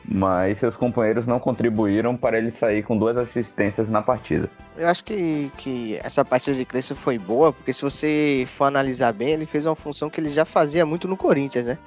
[0.08, 4.48] mas seus companheiros não contribuíram para ele sair com duas assistências na partida.
[4.76, 9.12] Eu acho que, que essa partida de Cleiton foi boa, porque se você for analisar
[9.12, 11.78] bem, ele fez uma função que ele já fazia muito no Corinthians, né?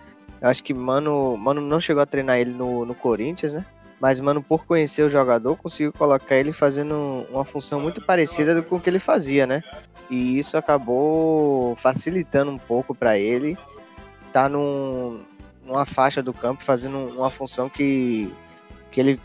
[0.42, 3.66] Eu acho que Mano, Mano não chegou a treinar ele no, no Corinthians, né?
[4.00, 8.78] Mas, mano, por conhecer o jogador, conseguiu colocar ele fazendo uma função muito parecida com
[8.78, 9.62] o que ele fazia, né?
[10.10, 13.58] E isso acabou facilitando um pouco para ele
[14.28, 15.24] estar tá num,
[15.64, 18.34] numa faixa do campo fazendo uma função que,
[18.92, 19.20] que ele,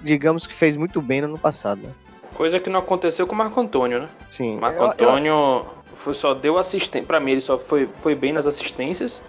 [0.00, 1.82] digamos que fez muito bem no ano passado.
[1.82, 1.92] Né?
[2.34, 4.08] Coisa que não aconteceu com o Marco Antônio, né?
[4.30, 4.58] Sim.
[4.58, 5.66] Marco Antônio
[6.06, 6.14] eu...
[6.14, 7.06] só deu assistência.
[7.06, 9.22] Para mim, ele só foi, foi bem nas assistências.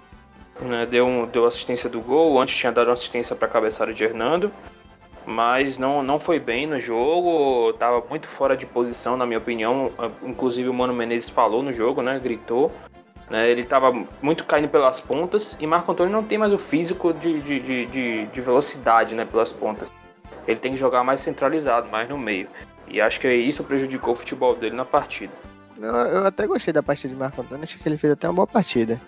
[0.60, 0.86] Né?
[0.86, 2.40] Deu, um, deu assistência do gol.
[2.40, 4.50] Antes tinha dado assistência para a cabeçada de Hernando
[5.26, 9.92] mas não, não foi bem no jogo, estava muito fora de posição, na minha opinião.
[10.22, 12.18] Inclusive o Mano Menezes falou no jogo, né?
[12.18, 12.70] Gritou.
[13.30, 17.14] Né, ele estava muito caindo pelas pontas e Marco Antônio não tem mais o físico
[17.14, 19.90] de, de, de, de, de velocidade né, pelas pontas.
[20.46, 22.46] Ele tem que jogar mais centralizado, mais no meio.
[22.86, 25.32] E acho que isso prejudicou o futebol dele na partida.
[25.80, 28.34] Eu, eu até gostei da partida de Marco Antônio, acho que ele fez até uma
[28.34, 29.00] boa partida.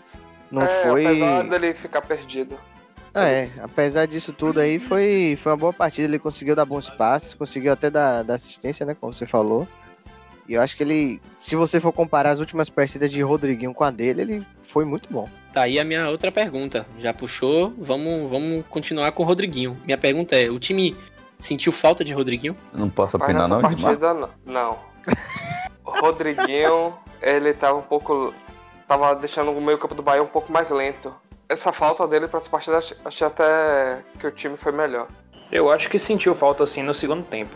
[0.50, 1.04] Não é, foi.
[1.04, 2.56] Apesar dele ficar perdido.
[3.14, 6.08] Ah, é, apesar disso tudo aí, foi, foi uma boa partida.
[6.08, 8.96] Ele conseguiu dar bons passes, conseguiu até dar, dar assistência, né?
[8.98, 9.68] Como você falou.
[10.48, 13.84] E eu acho que ele, se você for comparar as últimas partidas de Rodriguinho com
[13.84, 15.28] a dele, ele foi muito bom.
[15.52, 16.84] Tá aí a minha outra pergunta.
[16.98, 19.78] Já puxou, vamos, vamos continuar com o Rodriguinho.
[19.84, 20.96] Minha pergunta é: o time
[21.38, 22.56] sentiu falta de Rodriguinho?
[22.72, 24.28] Não posso opinar, não, partida, não.
[24.44, 24.78] não.
[25.84, 28.34] Rodriguinho, ele tava um pouco.
[28.86, 31.14] Tava deixando o meio campo do Bahia um pouco mais lento
[31.54, 35.08] essa falta dele para essa partida, achei até que o time foi melhor.
[35.50, 37.54] Eu acho que sentiu falta assim no segundo tempo.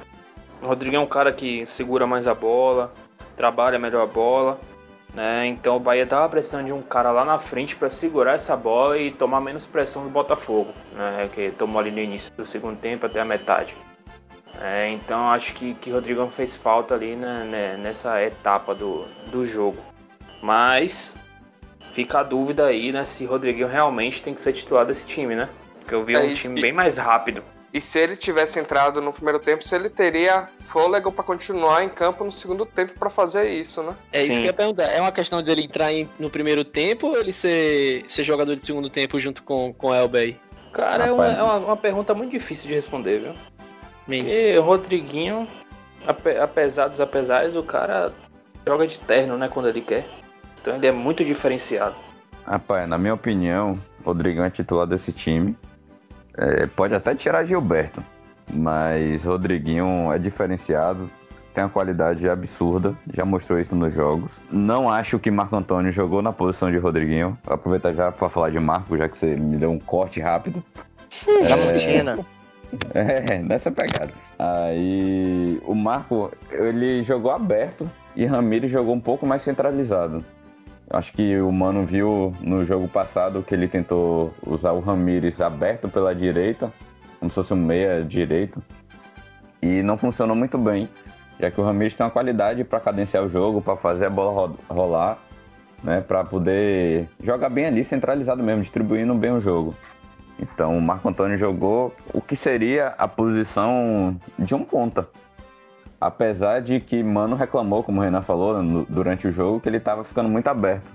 [0.62, 2.92] O Rodrigo é um cara que segura mais a bola,
[3.36, 4.58] trabalha melhor a bola,
[5.14, 5.46] né?
[5.46, 8.56] Então o Bahia dava a pressão de um cara lá na frente para segurar essa
[8.56, 11.28] bola e tomar menos pressão do Botafogo, né?
[11.32, 13.76] Que tomou ali no início do segundo tempo até a metade.
[14.60, 19.46] É, então acho que, que Rodrigão fez falta ali né, né, nessa etapa do, do
[19.46, 19.78] jogo.
[20.42, 21.16] Mas
[21.98, 25.48] fica a dúvida aí, né, se Rodriguinho realmente tem que ser titular desse time, né?
[25.80, 27.42] Porque eu vi é, um time e, bem mais rápido.
[27.74, 31.88] E se ele tivesse entrado no primeiro tempo, se ele teria fôlego para continuar em
[31.88, 33.96] campo no segundo tempo para fazer isso, né?
[34.12, 34.42] É isso Sim.
[34.42, 34.84] que eu ia perguntar.
[34.84, 38.64] É uma questão dele entrar em, no primeiro tempo ou ele ser, ser jogador de
[38.64, 40.38] segundo tempo junto com, com o Elbey?
[40.72, 43.34] Cara, é, uma, é uma, uma, pergunta muito difícil de responder, viu?
[44.06, 44.32] Mendes.
[44.32, 45.48] Porque o Rodriguinho,
[46.40, 48.12] apesar dos apesares, o cara
[48.64, 50.06] joga de terno, né, quando ele quer.
[50.68, 51.96] Então ele é muito diferenciado.
[52.44, 55.56] Rapaz, na minha opinião, Rodrigão é titular desse time.
[56.36, 58.04] É, pode até tirar Gilberto,
[58.52, 61.10] mas Rodriguinho é diferenciado,
[61.54, 64.30] tem uma qualidade absurda, já mostrou isso nos jogos.
[64.52, 67.38] Não acho que Marco Antônio jogou na posição de Rodriguinho.
[67.44, 70.62] Vou aproveitar já para falar de Marco, já que você me deu um corte rápido.
[72.92, 74.12] é, é, nessa pegada.
[74.38, 80.22] Aí o Marco, ele jogou aberto e Ramires jogou um pouco mais centralizado.
[80.90, 85.88] Acho que o Mano viu no jogo passado que ele tentou usar o Ramires aberto
[85.88, 86.72] pela direita,
[87.18, 88.62] como se fosse um meia direito,
[89.60, 90.88] e não funcionou muito bem,
[91.38, 94.54] já que o Ramires tem uma qualidade para cadenciar o jogo, para fazer a bola
[94.68, 95.18] rolar,
[95.84, 99.74] né, para poder jogar bem ali, centralizado mesmo, distribuindo bem o jogo.
[100.40, 105.06] Então o Marco Antônio jogou o que seria a posição de um ponta.
[106.00, 109.78] Apesar de que Mano reclamou, como o Renan falou no, durante o jogo, que ele
[109.78, 110.92] estava ficando muito aberto.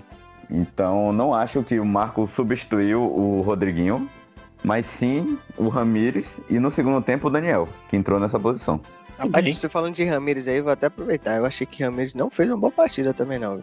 [0.50, 4.08] Então não acho que o Marco substituiu o Rodriguinho,
[4.62, 8.80] mas sim o Ramires e no segundo tempo o Daniel, que entrou nessa posição.
[9.18, 11.36] Rapaz, você falando de Ramires aí, vou até aproveitar.
[11.36, 13.62] Eu achei que Ramires não fez uma boa partida também, não.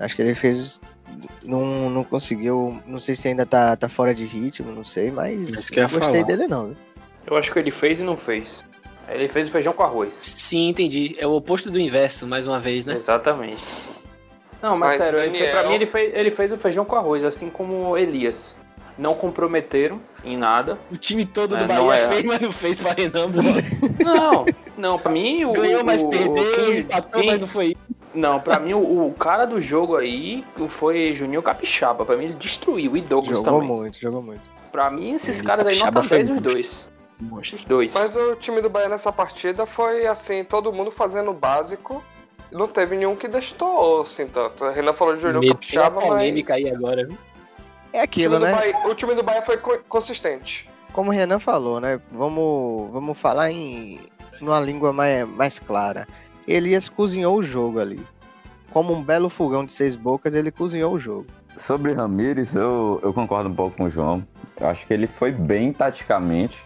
[0.00, 0.80] Acho que ele fez.
[1.44, 2.80] Não, não conseguiu.
[2.86, 5.48] Não sei se ainda tá, tá fora de ritmo, não sei, mas.
[5.48, 6.76] Isso que eu não gostei dele, não.
[7.26, 8.62] Eu acho que ele fez e não fez.
[9.08, 10.14] Ele fez o feijão com arroz.
[10.14, 11.14] Sim, entendi.
[11.18, 12.94] É o oposto do inverso, mais uma vez, né?
[12.94, 13.62] Exatamente.
[14.62, 15.44] Não, mas, mas sério, Daniel...
[15.44, 18.56] ele, pra mim ele fez, ele fez o feijão com arroz, assim como Elias.
[18.98, 20.78] Não comprometeram em nada.
[20.90, 22.08] O time todo é, do Bahia é...
[22.08, 23.28] fez, mas não fez pra Renan,
[24.02, 25.52] Não, não, pra mim o.
[25.52, 27.76] Ganhou, mas perdeu, empatou, mas não foi
[28.14, 32.06] Não, pra mim o, o, cara do jogo aí foi Juninho Capixaba.
[32.06, 32.96] Pra mim ele destruiu.
[32.96, 33.68] E Douglas jogou também.
[33.68, 34.56] Jogou muito, jogou muito.
[34.72, 36.88] Pra mim esses caras aí não 10 os dois.
[37.66, 37.92] Dois.
[37.94, 42.02] Mas o time do Bahia nessa partida foi assim, todo mundo fazendo o básico.
[42.52, 44.64] Não teve nenhum que destoou assim tanto.
[44.64, 46.50] A Renan falou de a Capixaba, mas.
[46.50, 47.18] aí agora, viu?
[47.92, 48.52] É O aquilo, do né?
[48.52, 50.68] Bahia, o time do Bahia foi co- consistente.
[50.92, 52.00] Como o Renan falou, né?
[52.12, 54.00] Vamos, vamos falar em
[54.40, 56.06] numa língua mais, mais clara.
[56.46, 58.00] Elias cozinhou o jogo ali.
[58.70, 61.26] Como um belo fogão de seis bocas, ele cozinhou o jogo.
[61.56, 64.22] Sobre Ramires, eu, eu concordo um pouco com o João.
[64.60, 66.65] Eu acho que ele foi bem taticamente,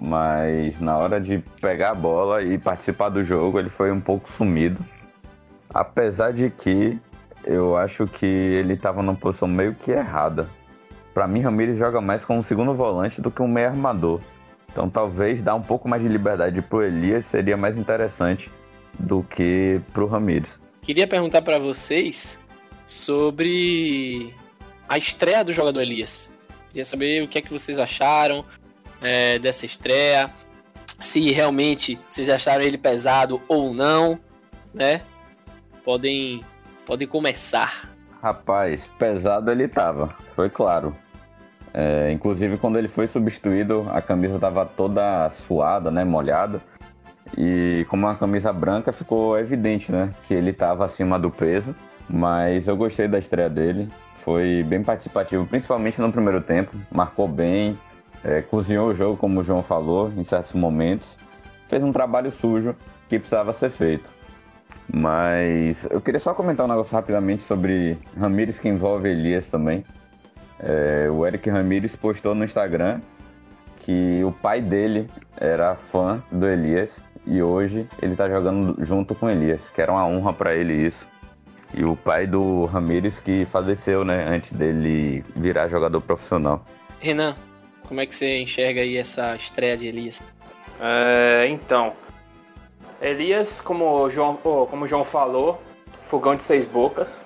[0.00, 4.30] mas na hora de pegar a bola e participar do jogo, ele foi um pouco
[4.30, 4.78] sumido.
[5.68, 6.98] Apesar de que
[7.44, 10.48] eu acho que ele estava numa posição meio que errada.
[11.12, 14.20] Para mim, Ramires joga mais como segundo volante do que um meio armador.
[14.70, 18.50] Então, talvez dar um pouco mais de liberdade pro Elias seria mais interessante
[18.98, 20.58] do que pro Ramires.
[20.82, 22.38] Queria perguntar pra vocês
[22.86, 24.34] sobre
[24.88, 26.32] a estreia do jogador Elias.
[26.68, 28.44] Queria saber o que é que vocês acharam
[29.00, 30.30] é, dessa estreia.
[30.98, 34.18] Se realmente vocês acharam ele pesado ou não,
[34.74, 35.00] né?
[35.84, 36.44] Podem,
[36.84, 37.90] podem começar.
[38.22, 40.94] Rapaz, pesado ele tava, foi claro.
[41.72, 46.60] É, inclusive quando ele foi substituído, a camisa tava toda suada, né, molhada.
[47.36, 51.74] E como uma camisa branca, ficou evidente, né, que ele tava acima do peso.
[52.08, 56.74] Mas eu gostei da estreia dele, foi bem participativo, principalmente no primeiro tempo.
[56.90, 57.78] Marcou bem,
[58.24, 61.16] é, cozinhou o jogo, como o João falou, em certos momentos.
[61.68, 62.74] Fez um trabalho sujo
[63.08, 64.10] que precisava ser feito.
[64.92, 69.84] Mas eu queria só comentar um negócio rapidamente sobre Ramires que envolve Elias também.
[70.58, 73.00] É, o Eric Ramires postou no Instagram
[73.80, 79.28] que o pai dele era fã do Elias e hoje ele tá jogando junto com
[79.28, 81.06] Elias, que era uma honra para ele isso.
[81.74, 86.64] E o pai do Ramires que faleceu, né, antes dele virar jogador profissional.
[86.98, 87.36] Renan,
[87.88, 90.20] como é que você enxerga aí essa estreia de Elias?
[90.80, 91.94] É, então,
[93.00, 95.60] Elias, como o João, como o João falou,
[96.02, 97.24] fogão de seis bocas.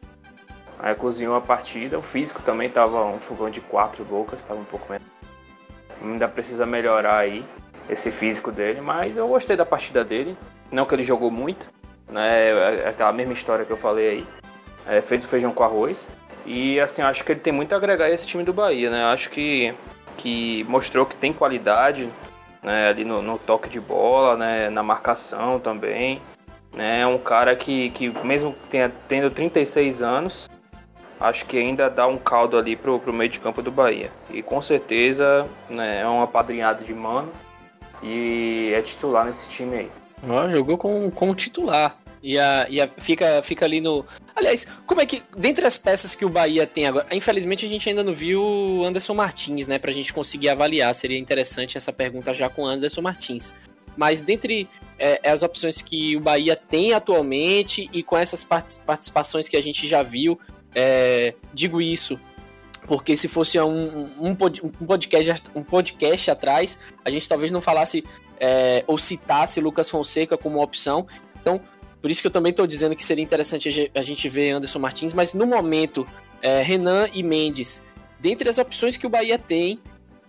[0.78, 1.98] Aí cozinhou a partida.
[1.98, 5.06] O físico também tava um fogão de quatro bocas, tava um pouco menos.
[6.02, 7.44] Ainda precisa melhorar aí
[7.88, 10.36] esse físico dele, mas eu gostei da partida dele.
[10.70, 11.70] Não que ele jogou muito,
[12.08, 12.80] né?
[12.82, 14.26] É aquela mesma história que eu falei aí.
[14.88, 16.10] É, fez o feijão com arroz.
[16.44, 19.04] E assim, acho que ele tem muito a agregar a esse time do Bahia, né?
[19.04, 19.72] Acho que,
[20.16, 22.08] que mostrou que tem qualidade,
[22.62, 26.20] né, ali no, no toque de bola, né, na marcação também.
[26.72, 30.50] Né, é um cara que, que mesmo tenha, tendo 36 anos,
[31.20, 34.10] acho que ainda dá um caldo ali pro, pro meio de campo do Bahia.
[34.30, 37.30] E com certeza né, é um apadrinhado de mano
[38.02, 39.90] e é titular nesse time aí.
[40.28, 41.96] Ó, jogou com, como titular.
[42.22, 44.04] E, a, e a- fica, fica ali no.
[44.36, 45.22] Aliás, como é que.
[45.36, 47.06] Dentre as peças que o Bahia tem agora.
[47.10, 49.78] Infelizmente a gente ainda não viu o Anderson Martins, né?
[49.78, 50.94] Pra gente conseguir avaliar.
[50.94, 53.52] Seria interessante essa pergunta já com o Anderson Martins.
[53.96, 59.48] Mas dentre é, as opções que o Bahia tem atualmente e com essas parti- participações
[59.48, 60.38] que a gente já viu,
[60.74, 62.18] é, digo isso
[62.86, 64.28] porque se fosse um, um,
[64.80, 68.04] um podcast, um podcast atrás, a gente talvez não falasse
[68.40, 71.06] é, ou citasse Lucas Fonseca como opção.
[71.40, 71.60] Então,
[72.02, 74.50] por isso que eu também estou dizendo que seria interessante a ge- a gente ver
[74.50, 76.06] Anderson Martins, mas no momento,
[76.42, 77.82] é, Renan e Mendes,
[78.20, 79.78] dentre as opções que o Bahia tem,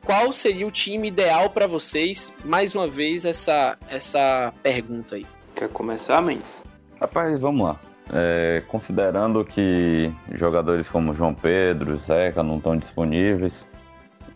[0.05, 2.31] qual seria o time ideal para vocês?
[2.45, 5.25] Mais uma vez, essa, essa pergunta aí.
[5.55, 6.63] Quer começar, Mendes?
[6.99, 7.79] Rapaz, vamos lá.
[8.11, 13.53] É, considerando que jogadores como João Pedro, Zeca não estão disponíveis,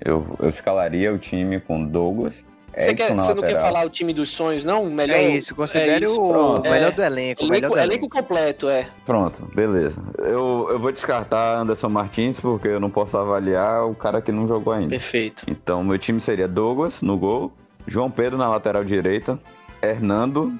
[0.04, 2.36] eu, eu escalaria o time com Douglas.
[2.78, 4.84] Você, Edson quer, você não quer falar o time dos sonhos, não?
[4.84, 6.62] O melhor, é isso, considere é isso, o pronto.
[6.70, 6.92] melhor É.
[6.92, 7.44] do elenco.
[7.44, 8.10] o melhor elenco, do elenco elenco.
[8.10, 8.88] completo, é.
[9.06, 10.02] Pronto, beleza.
[10.20, 14.48] Eu, eu vou descartar Anderson Martins porque eu não posso avaliar o cara que não
[14.48, 14.90] jogou ainda.
[14.90, 15.44] Perfeito.
[15.48, 17.52] Então, meu time seria Douglas no gol,
[17.88, 19.40] João Pedro na lateral direita,
[19.82, 20.54] Hernando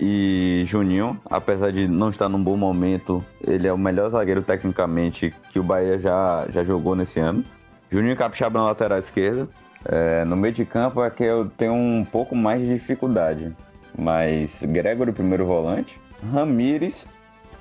[0.00, 1.18] e Juninho.
[1.24, 5.62] Apesar de não estar num bom momento, ele é o melhor zagueiro tecnicamente que o
[5.62, 7.44] Bahia já, já jogou nesse ano.
[7.90, 9.48] Juninho e Capixaba na lateral esquerda.
[9.88, 13.54] É, no meio de campo é que eu tenho um pouco mais de dificuldade.
[13.96, 16.00] Mas Gregor, primeiro volante.
[16.32, 17.06] Ramires,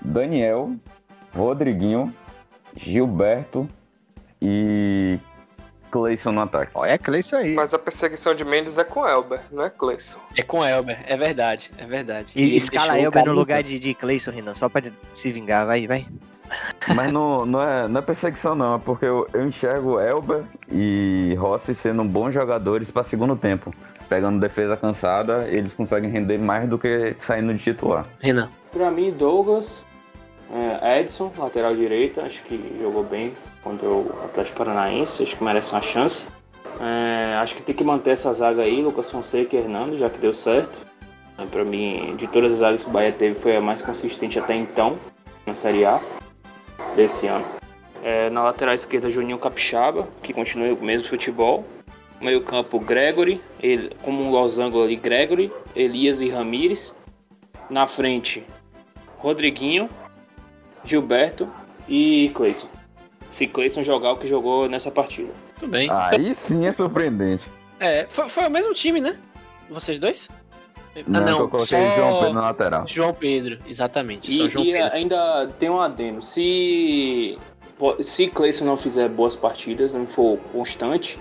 [0.02, 0.74] Daniel,
[1.34, 2.14] Rodriguinho,
[2.76, 3.68] Gilberto
[4.42, 5.20] e
[5.92, 6.72] Cleison no ataque.
[6.74, 7.54] Olha, é Cleison aí.
[7.54, 10.18] Mas a perseguição de Mendes é com Elber, não é Cleison.
[10.36, 12.34] É com Elber, é verdade, é verdade.
[12.36, 14.82] E Ele escala Elber no lugar de, de Cleison, Renan, só pra
[15.14, 15.66] se vingar.
[15.66, 16.06] Vai, vai.
[16.96, 18.76] Mas não, não, é, não é perseguição, não.
[18.76, 23.74] É porque eu, eu enxergo Elber e Rossi sendo bons jogadores para segundo tempo.
[24.08, 28.06] Pegando defesa cansada, eles conseguem render mais do que saindo de titular.
[28.20, 28.50] Renan.
[28.72, 29.84] Pra mim, Douglas,
[30.54, 33.34] é, Edson, lateral direita, acho que jogou bem
[33.64, 36.28] contra o Atlético Paranaense, acho que merece uma chance.
[36.80, 40.20] É, acho que tem que manter essa zaga aí, Lucas Fonseca e Hernando, já que
[40.20, 40.86] deu certo.
[41.38, 44.38] É, pra mim, de todas as zagas que o Bahia teve, foi a mais consistente
[44.38, 44.98] até então,
[45.48, 46.00] na Série A
[46.96, 47.46] desse ano.
[48.04, 51.66] É, na lateral esquerda, Juninho Capixaba, que continua o mesmo futebol.
[52.22, 56.94] Meio campo, Gregory, ele, como um losango ali, Gregory, Elias e Ramires.
[57.70, 58.46] Na frente,
[59.18, 59.90] Rodriguinho,
[60.84, 61.50] Gilberto
[61.90, 62.68] e Cleison.
[63.32, 65.32] Se Cleison jogar o que jogou nessa partida.
[65.60, 65.86] Tudo bem.
[65.86, 67.44] Então, Aí sim é surpreendente.
[67.80, 69.18] é, foi, foi o mesmo time, né?
[69.70, 70.30] Vocês dois?
[71.08, 72.88] Não, que eu coloquei só João Pedro na lateral.
[72.88, 74.32] João Pedro, exatamente.
[74.32, 74.94] só E, João e Pedro.
[74.94, 76.22] ainda tem um adendo.
[76.22, 77.38] Se,
[78.02, 81.20] se Cleison não fizer boas partidas, não for constante,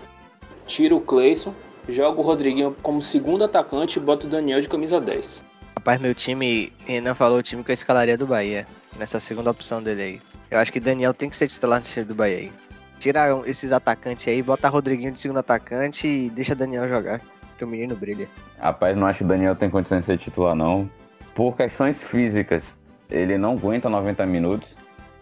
[0.66, 1.55] tira o Cleison,
[1.89, 5.43] joga o Rodriguinho como segundo atacante e bota o Daniel de camisa 10.
[5.77, 8.66] Rapaz, meu time, Renan falou o time que eu escalaria do Bahia.
[8.97, 10.20] Nessa segunda opção dele aí.
[10.51, 12.53] Eu acho que Daniel tem que ser titular no time do Bahia aí.
[13.01, 17.20] Tira esses atacantes aí, bota Rodriguinho de segundo atacante e deixa Daniel jogar.
[17.65, 18.29] Que o menino brilha.
[18.61, 20.89] Rapaz, não acho que o Daniel tem condições de ser titular, não.
[21.35, 22.77] Por questões físicas,
[23.11, 24.77] ele não aguenta 90 minutos.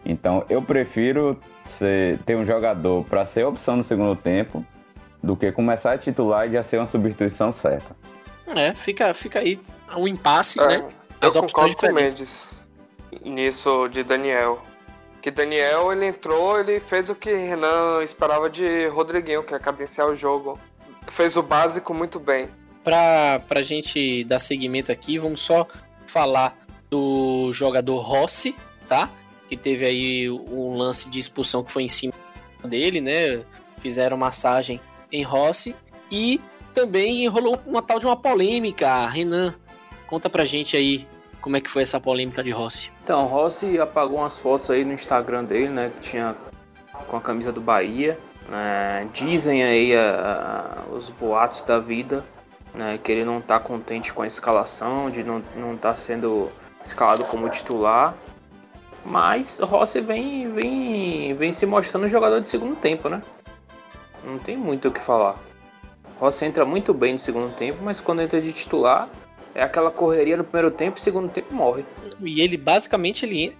[0.04, 4.64] Então, eu prefiro ser- ter um jogador para ser opção no segundo tempo
[5.22, 7.94] do que começar a titular e já ser uma substituição certa.
[8.46, 9.60] É, fica, fica aí
[9.96, 10.88] um impasse, É, né?
[11.20, 11.94] As eu opções concordo com o.
[11.94, 12.66] Mendes
[13.24, 14.60] nisso de Daniel.
[15.20, 20.08] Que Daniel, ele entrou, ele fez o que Renan esperava de Rodriguinho, que é cadenciar
[20.08, 20.58] o jogo.
[21.12, 22.48] Fez o básico muito bem.
[22.82, 25.68] Pra, pra gente dar seguimento aqui, vamos só
[26.06, 26.56] falar
[26.90, 28.56] do jogador Rossi,
[28.88, 29.10] tá?
[29.46, 32.14] Que teve aí um lance de expulsão que foi em cima
[32.64, 33.44] dele, né?
[33.78, 34.80] Fizeram massagem
[35.12, 35.76] em Rossi.
[36.10, 36.40] E
[36.72, 39.06] também rolou uma tal de uma polêmica.
[39.06, 39.54] Renan,
[40.06, 41.06] conta pra gente aí
[41.42, 42.90] como é que foi essa polêmica de Rossi.
[43.04, 45.92] Então, o Rossi apagou umas fotos aí no Instagram dele, né?
[45.94, 46.34] Que tinha
[47.06, 48.18] com a camisa do Bahia.
[48.52, 52.22] Né, dizem aí a- a- os boatos da vida,
[52.74, 52.98] né?
[53.02, 56.50] Que ele não tá contente com a escalação, de não, não tá sendo
[56.84, 58.14] escalado como titular.
[59.04, 63.22] Mas Rossi vem, vem, vem se mostrando um jogador de segundo tempo, né?
[64.22, 65.36] Não tem muito o que falar.
[66.20, 69.08] Rossi entra muito bem no segundo tempo, mas quando entra de titular,
[69.54, 71.84] é aquela correria no primeiro tempo e segundo tempo morre.
[72.20, 73.54] E ele basicamente ele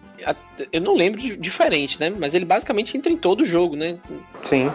[0.73, 2.11] eu não lembro de diferente, né?
[2.11, 3.99] Mas ele basicamente entra em todo o jogo, né?
[4.45, 4.69] Sim,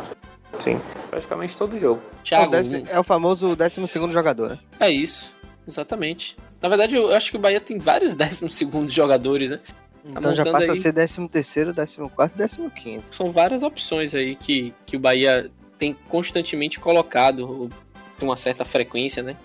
[0.60, 0.80] sim.
[1.10, 2.02] Praticamente todo jogo.
[2.02, 4.60] É o, Thiago, décimo- é o famoso 12 segundo jogador, né?
[4.80, 5.34] é isso.
[5.68, 6.38] Exatamente.
[6.62, 9.60] Na verdade, eu acho que o Bahia tem vários 12 jogadores, né?
[10.06, 10.78] Então já passa a aí.
[10.78, 15.96] ser 13 terceiro, 14 e 15 São várias opções aí que, que o Bahia tem
[16.08, 17.70] constantemente colocado
[18.18, 19.36] com uma certa frequência, né?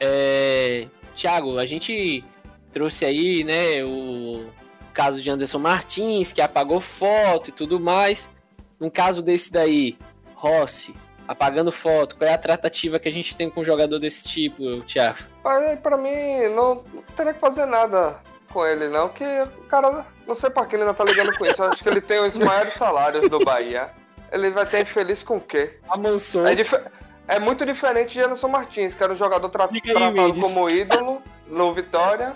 [0.00, 0.86] É...
[1.20, 2.24] Thiago, a gente
[2.72, 4.46] trouxe aí, né, o
[4.92, 8.28] caso de Anderson Martins, que apagou foto e tudo mais.
[8.80, 9.96] Um caso desse daí,
[10.34, 10.94] Rossi,
[11.26, 14.80] apagando foto, qual é a tratativa que a gente tem com um jogador desse tipo,
[14.82, 15.18] Thiago?
[15.82, 18.16] Pra mim, não, não teria que fazer nada
[18.52, 21.44] com ele, não, que o cara, não sei por que ele ainda tá ligando com
[21.44, 21.62] isso.
[21.62, 23.90] Eu acho que ele tem os maiores salários do Bahia.
[24.30, 25.78] Ele vai ter infeliz com o quê?
[25.88, 26.46] Amansou.
[26.46, 26.74] É, dif-
[27.28, 30.42] é muito diferente de Anderson Martins, que era um jogador tra aí, tratado Mendes.
[30.42, 32.34] como ídolo no Vitória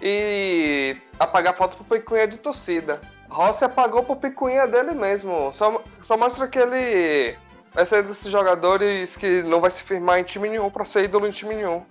[0.00, 3.00] e apagar foto pro picuinha de torcida.
[3.28, 5.52] Rossi apagou pro picuinha dele mesmo.
[5.52, 7.36] Só, só mostra que ele
[7.74, 11.26] vai ser desses jogadores que não vai se firmar em time nenhum pra ser ídolo
[11.26, 11.82] em time nenhum.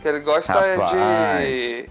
[0.00, 1.90] Que ele gosta é de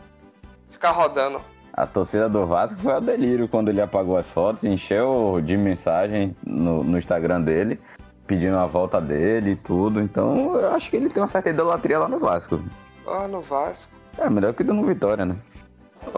[0.70, 1.42] ficar rodando.
[1.74, 6.36] A torcida do Vasco foi ao delírio quando ele apagou as fotos, encheu de mensagem
[6.46, 7.80] no, no Instagram dele,
[8.28, 10.02] pedindo a volta dele e tudo.
[10.02, 12.60] Então eu acho que ele tem uma certa idolatria lá no Vasco.
[13.08, 13.92] Ah, no Vasco.
[14.18, 15.36] É melhor que no Vitória, né?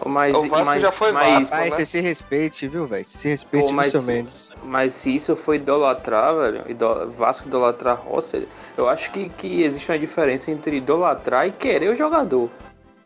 [0.05, 1.71] Mas, O Vasco mas, já foi mas, Vasco, Mas né?
[1.77, 3.05] você se respeite, viu, velho?
[3.05, 4.51] Você se respeite, Pô, mas- seu Mendes?
[4.63, 8.47] mas se isso foi idolatrar, velho, ido- Vasco idolatrar Rossi,
[8.77, 12.49] eu acho que, que existe uma diferença entre idolatrar e querer o jogador.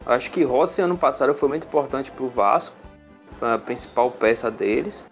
[0.06, 2.76] Eu acho que Rossi ano passado foi muito importante pro Vasco,
[3.40, 5.08] foi a principal peça deles,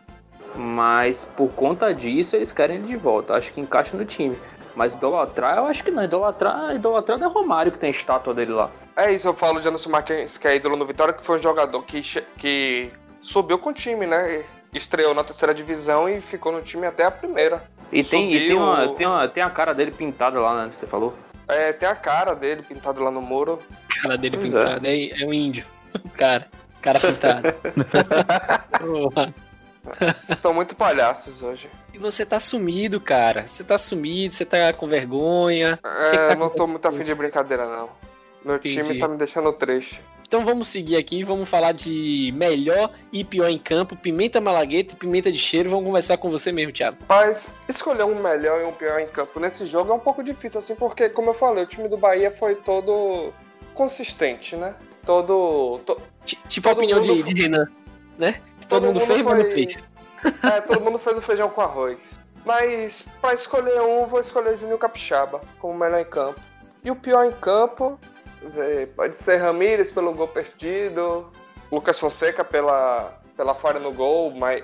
[0.56, 3.36] mas por conta disso eles querem ele de volta.
[3.36, 4.38] Acho que encaixa no time.
[4.76, 6.04] Mas idolatrar, eu acho que não.
[6.04, 8.72] Idolatrar, idolatrar é Romário que tem a estátua dele lá.
[8.95, 11.41] É isso, eu falo de Anderson Martins, que é ídolo no Vitória, que foi um
[11.41, 12.02] jogador que,
[12.38, 12.91] que
[13.22, 14.43] subiu com o time, né?
[14.74, 17.64] Estreou na terceira divisão e ficou no time até a primeira.
[17.91, 20.72] E tem, e tem, uma, tem, uma, tem a cara dele pintada lá, né?
[20.72, 21.16] Você falou?
[21.47, 23.60] É, tem a cara dele pintado lá no muro.
[24.02, 24.60] cara dele Pois é.
[24.60, 24.88] pintado.
[24.88, 25.22] É.
[25.24, 25.66] é um índio.
[26.16, 26.47] Cara.
[26.82, 27.47] Cara pintado.
[29.84, 31.69] Vocês estão muito palhaços hoje.
[31.93, 33.47] e você tá sumido, cara.
[33.47, 35.80] Você tá sumido, você tá com vergonha.
[35.84, 37.89] É, que tá não tô muito afim de brincadeira, não.
[38.43, 38.82] Meu Entendi.
[38.82, 40.01] time tá me deixando triste.
[40.27, 44.95] Então vamos seguir aqui, vamos falar de melhor e pior em campo, pimenta malagueta e
[44.95, 45.71] pimenta de cheiro.
[45.71, 46.97] Vamos conversar com você mesmo, Thiago.
[47.09, 50.59] Mas escolher um melhor e um pior em campo nesse jogo é um pouco difícil,
[50.59, 53.34] assim, porque, como eu falei, o time do Bahia foi todo
[53.73, 54.75] consistente, né?
[55.05, 55.80] Todo.
[55.86, 57.65] to- Ti- Tipo a Todo opinião de, de Renan,
[58.20, 58.34] né?
[58.67, 59.78] Todo, Todo mundo mundo fez, mas não foi- fez.
[60.43, 61.97] É, todo mundo fez o feijão com arroz.
[62.45, 66.39] Mas pra escolher um, vou escolher Juninho Capixaba como melhor em campo.
[66.84, 67.99] E o pior em campo
[68.95, 71.30] pode ser Ramírez pelo gol perdido,
[71.72, 74.63] Lucas Fonseca pela, pela falha no gol, mas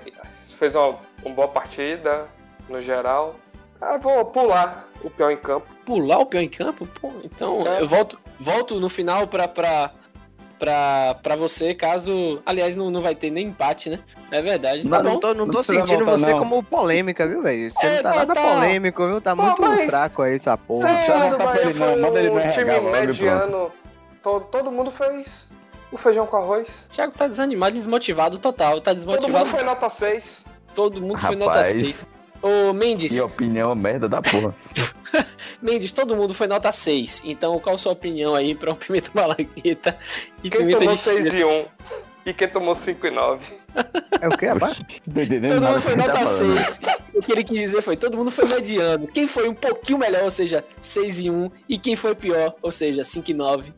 [0.57, 2.27] fez uma, uma boa partida
[2.69, 3.35] no geral.
[3.81, 5.67] Ah, vou pular o pior em campo.
[5.85, 6.87] Pular o pior em campo?
[6.99, 7.81] Pô, então É.
[7.81, 9.91] eu volto, volto no final pra, pra,
[10.59, 12.41] pra, pra você, caso.
[12.45, 13.99] Aliás, não, não vai ter nem empate, né?
[14.31, 14.87] É verdade.
[14.87, 15.19] Tá não bom.
[15.19, 16.39] tô, não Não tô precisa sentindo voltar, você não.
[16.39, 17.71] como polêmica, viu, velho?
[17.71, 18.41] Você É, não tá, tá, nada tá.
[18.41, 19.21] polêmico, viu?
[19.21, 20.89] Tá Pô, muito mas- fraco aí essa porra.
[20.89, 21.97] Eu Sério, voltar do pra ele, não.
[21.99, 23.71] Manda ele no time mediano.
[24.23, 25.47] Todo, todo mundo fez
[25.91, 26.87] o feijão com arroz.
[26.91, 28.81] Thiago tá desanimado, desmotivado total.
[28.81, 29.45] Tá Todo mundo desmotivado.
[29.49, 30.45] foi nota 6.
[30.73, 31.67] Todo mundo foi nota Rapaz.
[31.73, 32.07] 6.
[32.45, 34.53] Ô, Mendes, Que opinião merda da porra.
[35.59, 37.23] Mendes, todo mundo foi nota 6.
[37.25, 39.97] Então, qual a sua opinião aí pra o Pimenta Malagueta
[40.43, 41.23] e Quem Pimenta tomou de Cheiro?
[41.23, 41.65] 6 e 1
[42.27, 43.53] e quem tomou 5 e 9.
[44.21, 44.79] É o que, rapaz?
[44.79, 46.63] Oxi, Tô entendendo Todo mundo foi tá nota falando.
[46.63, 46.79] 6.
[47.15, 49.07] O que ele quis dizer foi: todo mundo foi mediano.
[49.07, 51.51] Quem foi um pouquinho melhor, ou seja, 6 e 1.
[51.67, 53.73] E quem foi pior, ou seja, 5 e 9.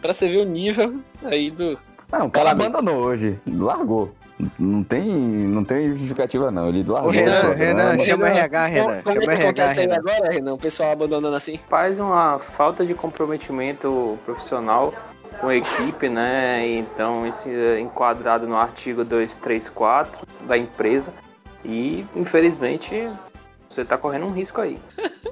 [0.00, 1.78] Pra você ver o nível aí do.
[2.12, 3.38] Não, o cara abandonou hoje.
[3.46, 4.12] Largou.
[4.58, 6.68] Não tem, não tem justificativa, não.
[6.68, 7.10] Ele largou.
[7.10, 7.64] Renan, o programa.
[7.64, 8.84] Renan, chama o RH, Renan.
[8.84, 9.98] Como é Chama o que RH, acontece aí Renan.
[9.98, 10.54] agora, Renan?
[10.54, 11.58] O pessoal abandonando assim?
[11.68, 14.94] Faz uma falta de comprometimento profissional
[15.40, 16.66] com a equipe, né?
[16.66, 21.12] Então, isso é enquadrado no artigo 234 da empresa.
[21.64, 23.08] E, infelizmente,
[23.68, 24.78] você tá correndo um risco aí.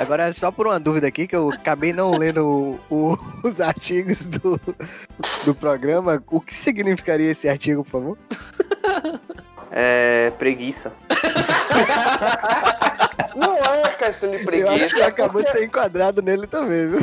[0.00, 4.24] Agora, só por uma dúvida aqui, que eu acabei não lendo o- o- os artigos
[4.26, 4.58] do,
[5.44, 6.22] do programa.
[6.30, 8.18] O que significaria esse artigo, por favor?
[9.70, 10.92] É preguiça.
[13.34, 14.88] Não é questão de eu acho que preguiça.
[14.96, 17.00] você é acabou de porque- ser enquadrado nele também, viu?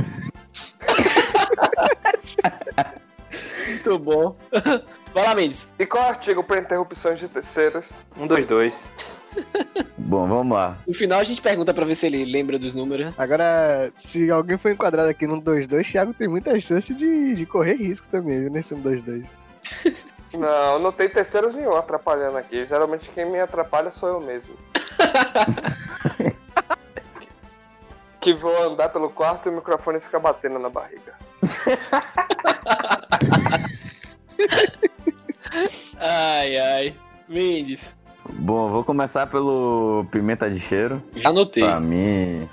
[3.68, 4.36] Muito bom.
[5.14, 5.70] Vai lá, Mendes.
[5.80, 8.04] E qual é o artigo para interrupções de terceiros?
[8.18, 8.90] Um, dois, dois.
[9.98, 10.78] Bom, vamos lá.
[10.88, 13.14] No final a gente pergunta pra ver se ele lembra dos números.
[13.18, 17.76] Agora, se alguém for enquadrado aqui no 2-2, Thiago tem muita chance de, de correr
[17.76, 18.50] risco também, viu?
[18.50, 19.36] Nesse 1-2-2.
[20.32, 22.64] Não, não tem terceiros nenhum atrapalhando aqui.
[22.64, 24.54] Geralmente quem me atrapalha sou eu mesmo.
[28.22, 31.16] que vou andar pelo quarto e o microfone fica batendo na barriga.
[35.98, 36.96] Ai, ai.
[37.28, 37.82] Mendes.
[38.34, 41.02] Bom, vou começar pelo Pimenta de Cheiro.
[41.16, 41.64] Já anotei.
[41.64, 42.48] Pra mim,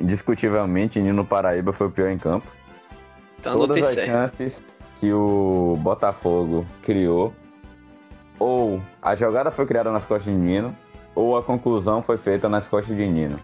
[0.00, 2.46] indiscutivelmente, Nino Paraíba foi o pior em campo.
[3.38, 4.06] Então anotei Todas as certo.
[4.06, 4.62] chances
[4.98, 7.32] que o Botafogo criou,
[8.38, 10.74] ou a jogada foi criada nas costas de Nino,
[11.14, 13.36] ou a conclusão foi feita nas costas de Nino.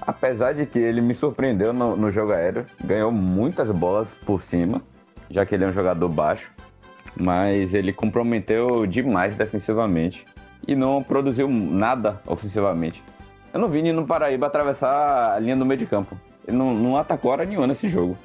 [0.00, 4.80] Apesar de que ele me surpreendeu no, no jogo aéreo, ganhou muitas bolas por cima,
[5.28, 6.50] já que ele é um jogador baixo,
[7.20, 10.24] mas ele comprometeu demais defensivamente
[10.66, 13.02] e não produziu nada ofensivamente.
[13.52, 16.16] Eu não vi Nino Paraíba atravessar a linha do meio de campo.
[16.46, 18.16] Ele não, não atacou hora nenhuma nesse jogo.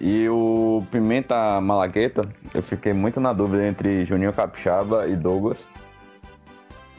[0.00, 2.22] E o Pimenta Malagueta,
[2.54, 5.58] eu fiquei muito na dúvida entre Juninho Capixaba e Douglas.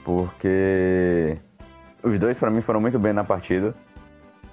[0.03, 1.37] Porque
[2.03, 3.73] os dois pra mim foram muito bem na partida.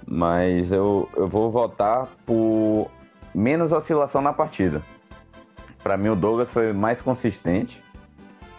[0.05, 2.89] Mas eu, eu vou votar por
[3.35, 4.81] menos oscilação na partida.
[5.83, 7.83] Pra mim o Douglas foi mais consistente.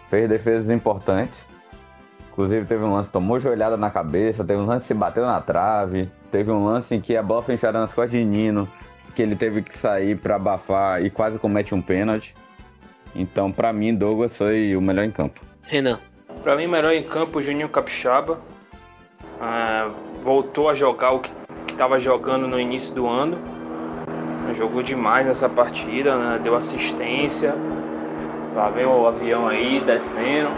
[0.09, 1.47] Fez defesas importantes.
[2.31, 5.25] Inclusive teve um lance que tomou joelhada na cabeça, teve um lance que se bateu
[5.25, 8.67] na trave, teve um lance em que a bola foi enfiada nas costas de Nino
[9.19, 12.33] que ele teve que sair pra abafar e quase comete um pênalti.
[13.13, 15.41] Então, pra mim, Douglas foi o melhor em campo.
[15.63, 15.99] Renan.
[16.41, 18.39] Pra mim, melhor em campo, Juninho Capixaba.
[19.41, 19.89] Ah,
[20.23, 21.31] voltou a jogar o que
[21.69, 23.37] estava jogando no início do ano.
[24.53, 26.39] Jogou demais nessa partida, né?
[26.41, 27.53] deu assistência.
[28.59, 30.51] Lá vem o avião aí descendo.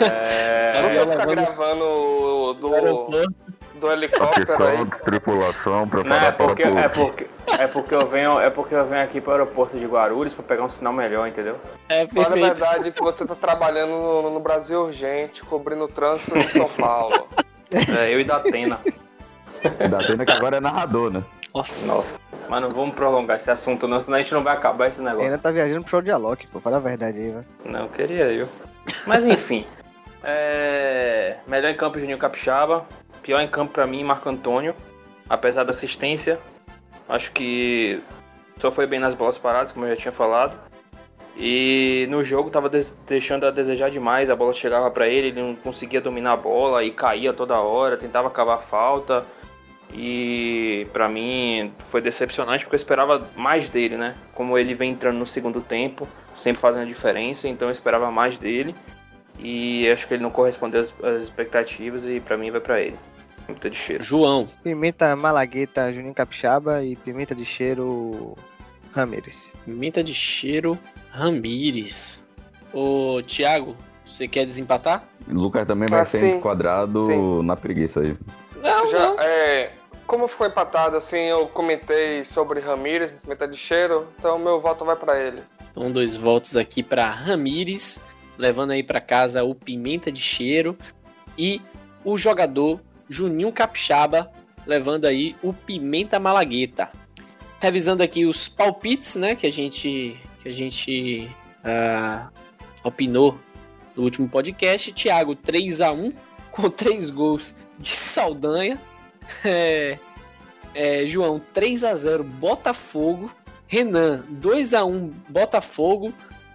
[0.00, 3.32] É, Você eu fica levando- gravando do, Aeroporto.
[3.74, 4.86] do helicóptero aí.
[5.04, 7.26] tripulação, não, é porque, é, porque,
[7.58, 10.44] é, porque eu venho, é porque eu venho aqui para o aeroporto de Guarulhos para
[10.44, 11.56] pegar um sinal melhor, entendeu?
[11.88, 16.38] É Fala a verdade que você tá trabalhando no, no Brasil urgente, cobrindo o trânsito
[16.38, 17.26] de São Paulo.
[17.72, 18.78] É, eu e da Atena.
[19.90, 21.24] Da Atena que agora é narrador, né?
[21.54, 21.86] Nossa.
[21.86, 22.20] Nossa.
[22.48, 25.26] Mas não vamos prolongar esse assunto, não, senão a gente não vai acabar esse negócio.
[25.26, 26.60] Ainda tá viajando pro show de Alok, pô.
[26.60, 27.46] Fala a verdade aí, velho.
[27.64, 28.48] Não, queria eu.
[29.06, 29.66] Mas enfim.
[30.26, 32.86] É, Melhor em campo, Juninho Capixaba.
[33.22, 34.74] Pior em campo pra mim, Marco Antônio.
[35.28, 36.38] Apesar da assistência,
[37.06, 38.02] acho que
[38.56, 40.58] só foi bem nas bolas paradas, como eu já tinha falado.
[41.36, 42.70] E no jogo tava
[43.06, 46.82] deixando a desejar demais, a bola chegava para ele, ele não conseguia dominar a bola
[46.82, 49.26] e caía toda hora, tentava cavar falta.
[49.92, 54.14] E pra mim foi decepcionante porque eu esperava mais dele, né?
[54.32, 58.36] Como ele vem entrando no segundo tempo, sempre fazendo a diferença, então eu esperava mais
[58.38, 58.74] dele.
[59.38, 62.96] E acho que ele não correspondeu às, às expectativas e pra mim vai pra ele.
[63.46, 64.02] Pimenta de cheiro.
[64.04, 68.36] João, Pimenta Malagueta, Juninho Capixaba e Pimenta de Cheiro
[68.92, 69.54] Ramires.
[69.64, 70.78] pimenta de cheiro,
[71.10, 72.24] Ramires.
[72.72, 73.76] Ô, Thiago,
[74.06, 75.04] você quer desempatar?
[75.28, 76.36] Lucas também vai Ah, ser sim.
[76.36, 77.42] enquadrado Sim.
[77.44, 78.16] na preguiça aí.
[78.56, 79.20] Não, Já, não.
[79.20, 79.72] é,
[80.06, 84.96] como ficou empatado, assim, eu comentei sobre Ramírez, pimenta de cheiro, então meu voto vai
[84.96, 85.42] pra ele.
[85.70, 88.00] Então, dois votos aqui para Ramires,
[88.38, 90.78] levando aí para casa o Pimenta de Cheiro
[91.36, 91.60] e
[92.04, 94.30] o jogador Juninho Capixaba,
[94.66, 96.90] levando aí o Pimenta Malagueta.
[97.60, 101.28] Revisando aqui os palpites, né, que a gente que a gente
[101.64, 102.28] ah,
[102.84, 103.38] opinou
[103.96, 104.92] no último podcast.
[104.92, 106.12] Thiago 3 a 1
[106.52, 108.80] com três gols de Saldanha.
[109.42, 109.98] É,
[110.74, 113.30] é, João 3 a 0 Botafogo.
[113.66, 116.12] Renan, 2 a 1 Botafogo,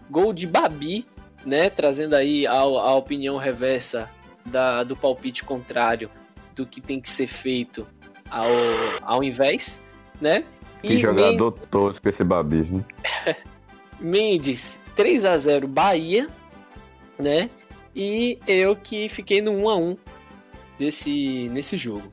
[0.07, 1.05] gol de Babi,
[1.43, 1.69] né?
[1.69, 4.07] Trazendo aí a, a opinião reversa
[4.45, 6.11] da, do palpite contrário
[6.55, 7.87] do que tem que ser feito
[8.29, 8.49] ao,
[9.01, 9.83] ao invés,
[10.21, 10.43] né?
[10.81, 12.85] Que Men- jogador tosco esse babismo.
[13.99, 16.29] Mendes, 3 a 0 Bahia,
[17.19, 17.49] né?
[17.95, 19.97] E eu que fiquei no 1 a 1
[20.79, 22.11] desse nesse jogo.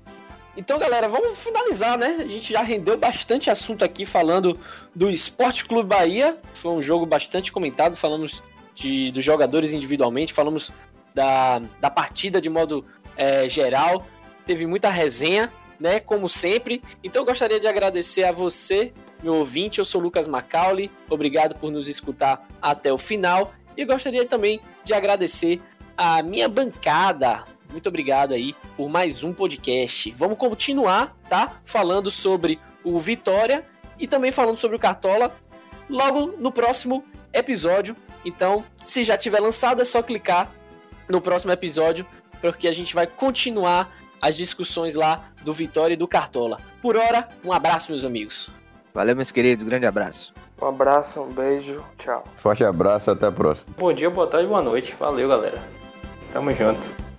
[0.57, 2.17] Então, galera, vamos finalizar, né?
[2.19, 4.59] A gente já rendeu bastante assunto aqui falando
[4.95, 6.39] do Esporte Clube Bahia.
[6.55, 8.43] Foi um jogo bastante comentado, falamos
[8.75, 10.73] de, dos jogadores individualmente, falamos
[11.15, 12.85] da, da partida de modo
[13.19, 14.07] é, geral.
[14.47, 16.01] Teve muita resenha, né?
[16.01, 16.83] Como sempre.
[17.05, 19.79] Então, eu gostaria de agradecer a você, meu ouvinte.
[19.79, 20.91] Eu sou Lucas Macaulay.
[21.11, 23.53] Obrigado por nos escutar até o final.
[23.77, 25.61] E gostaria também de agradecer
[25.99, 27.45] a minha bancada.
[27.71, 30.11] Muito obrigado aí por mais um podcast.
[30.13, 31.61] Vamos continuar, tá?
[31.65, 33.65] Falando sobre o Vitória
[33.99, 35.35] e também falando sobre o Cartola
[35.89, 37.97] logo no próximo episódio.
[38.25, 40.51] Então, se já tiver lançado, é só clicar
[41.09, 42.07] no próximo episódio,
[42.41, 43.91] porque a gente vai continuar
[44.21, 46.59] as discussões lá do Vitória e do Cartola.
[46.83, 48.49] Por hora, um abraço, meus amigos.
[48.93, 49.65] Valeu, meus queridos.
[49.65, 50.33] Grande abraço.
[50.61, 52.25] Um abraço, um beijo, tchau.
[52.35, 53.67] Forte abraço, até a próxima.
[53.77, 54.97] Bom dia, boa tarde, boa noite.
[54.99, 55.63] Valeu, galera.
[56.33, 57.16] Tamo junto.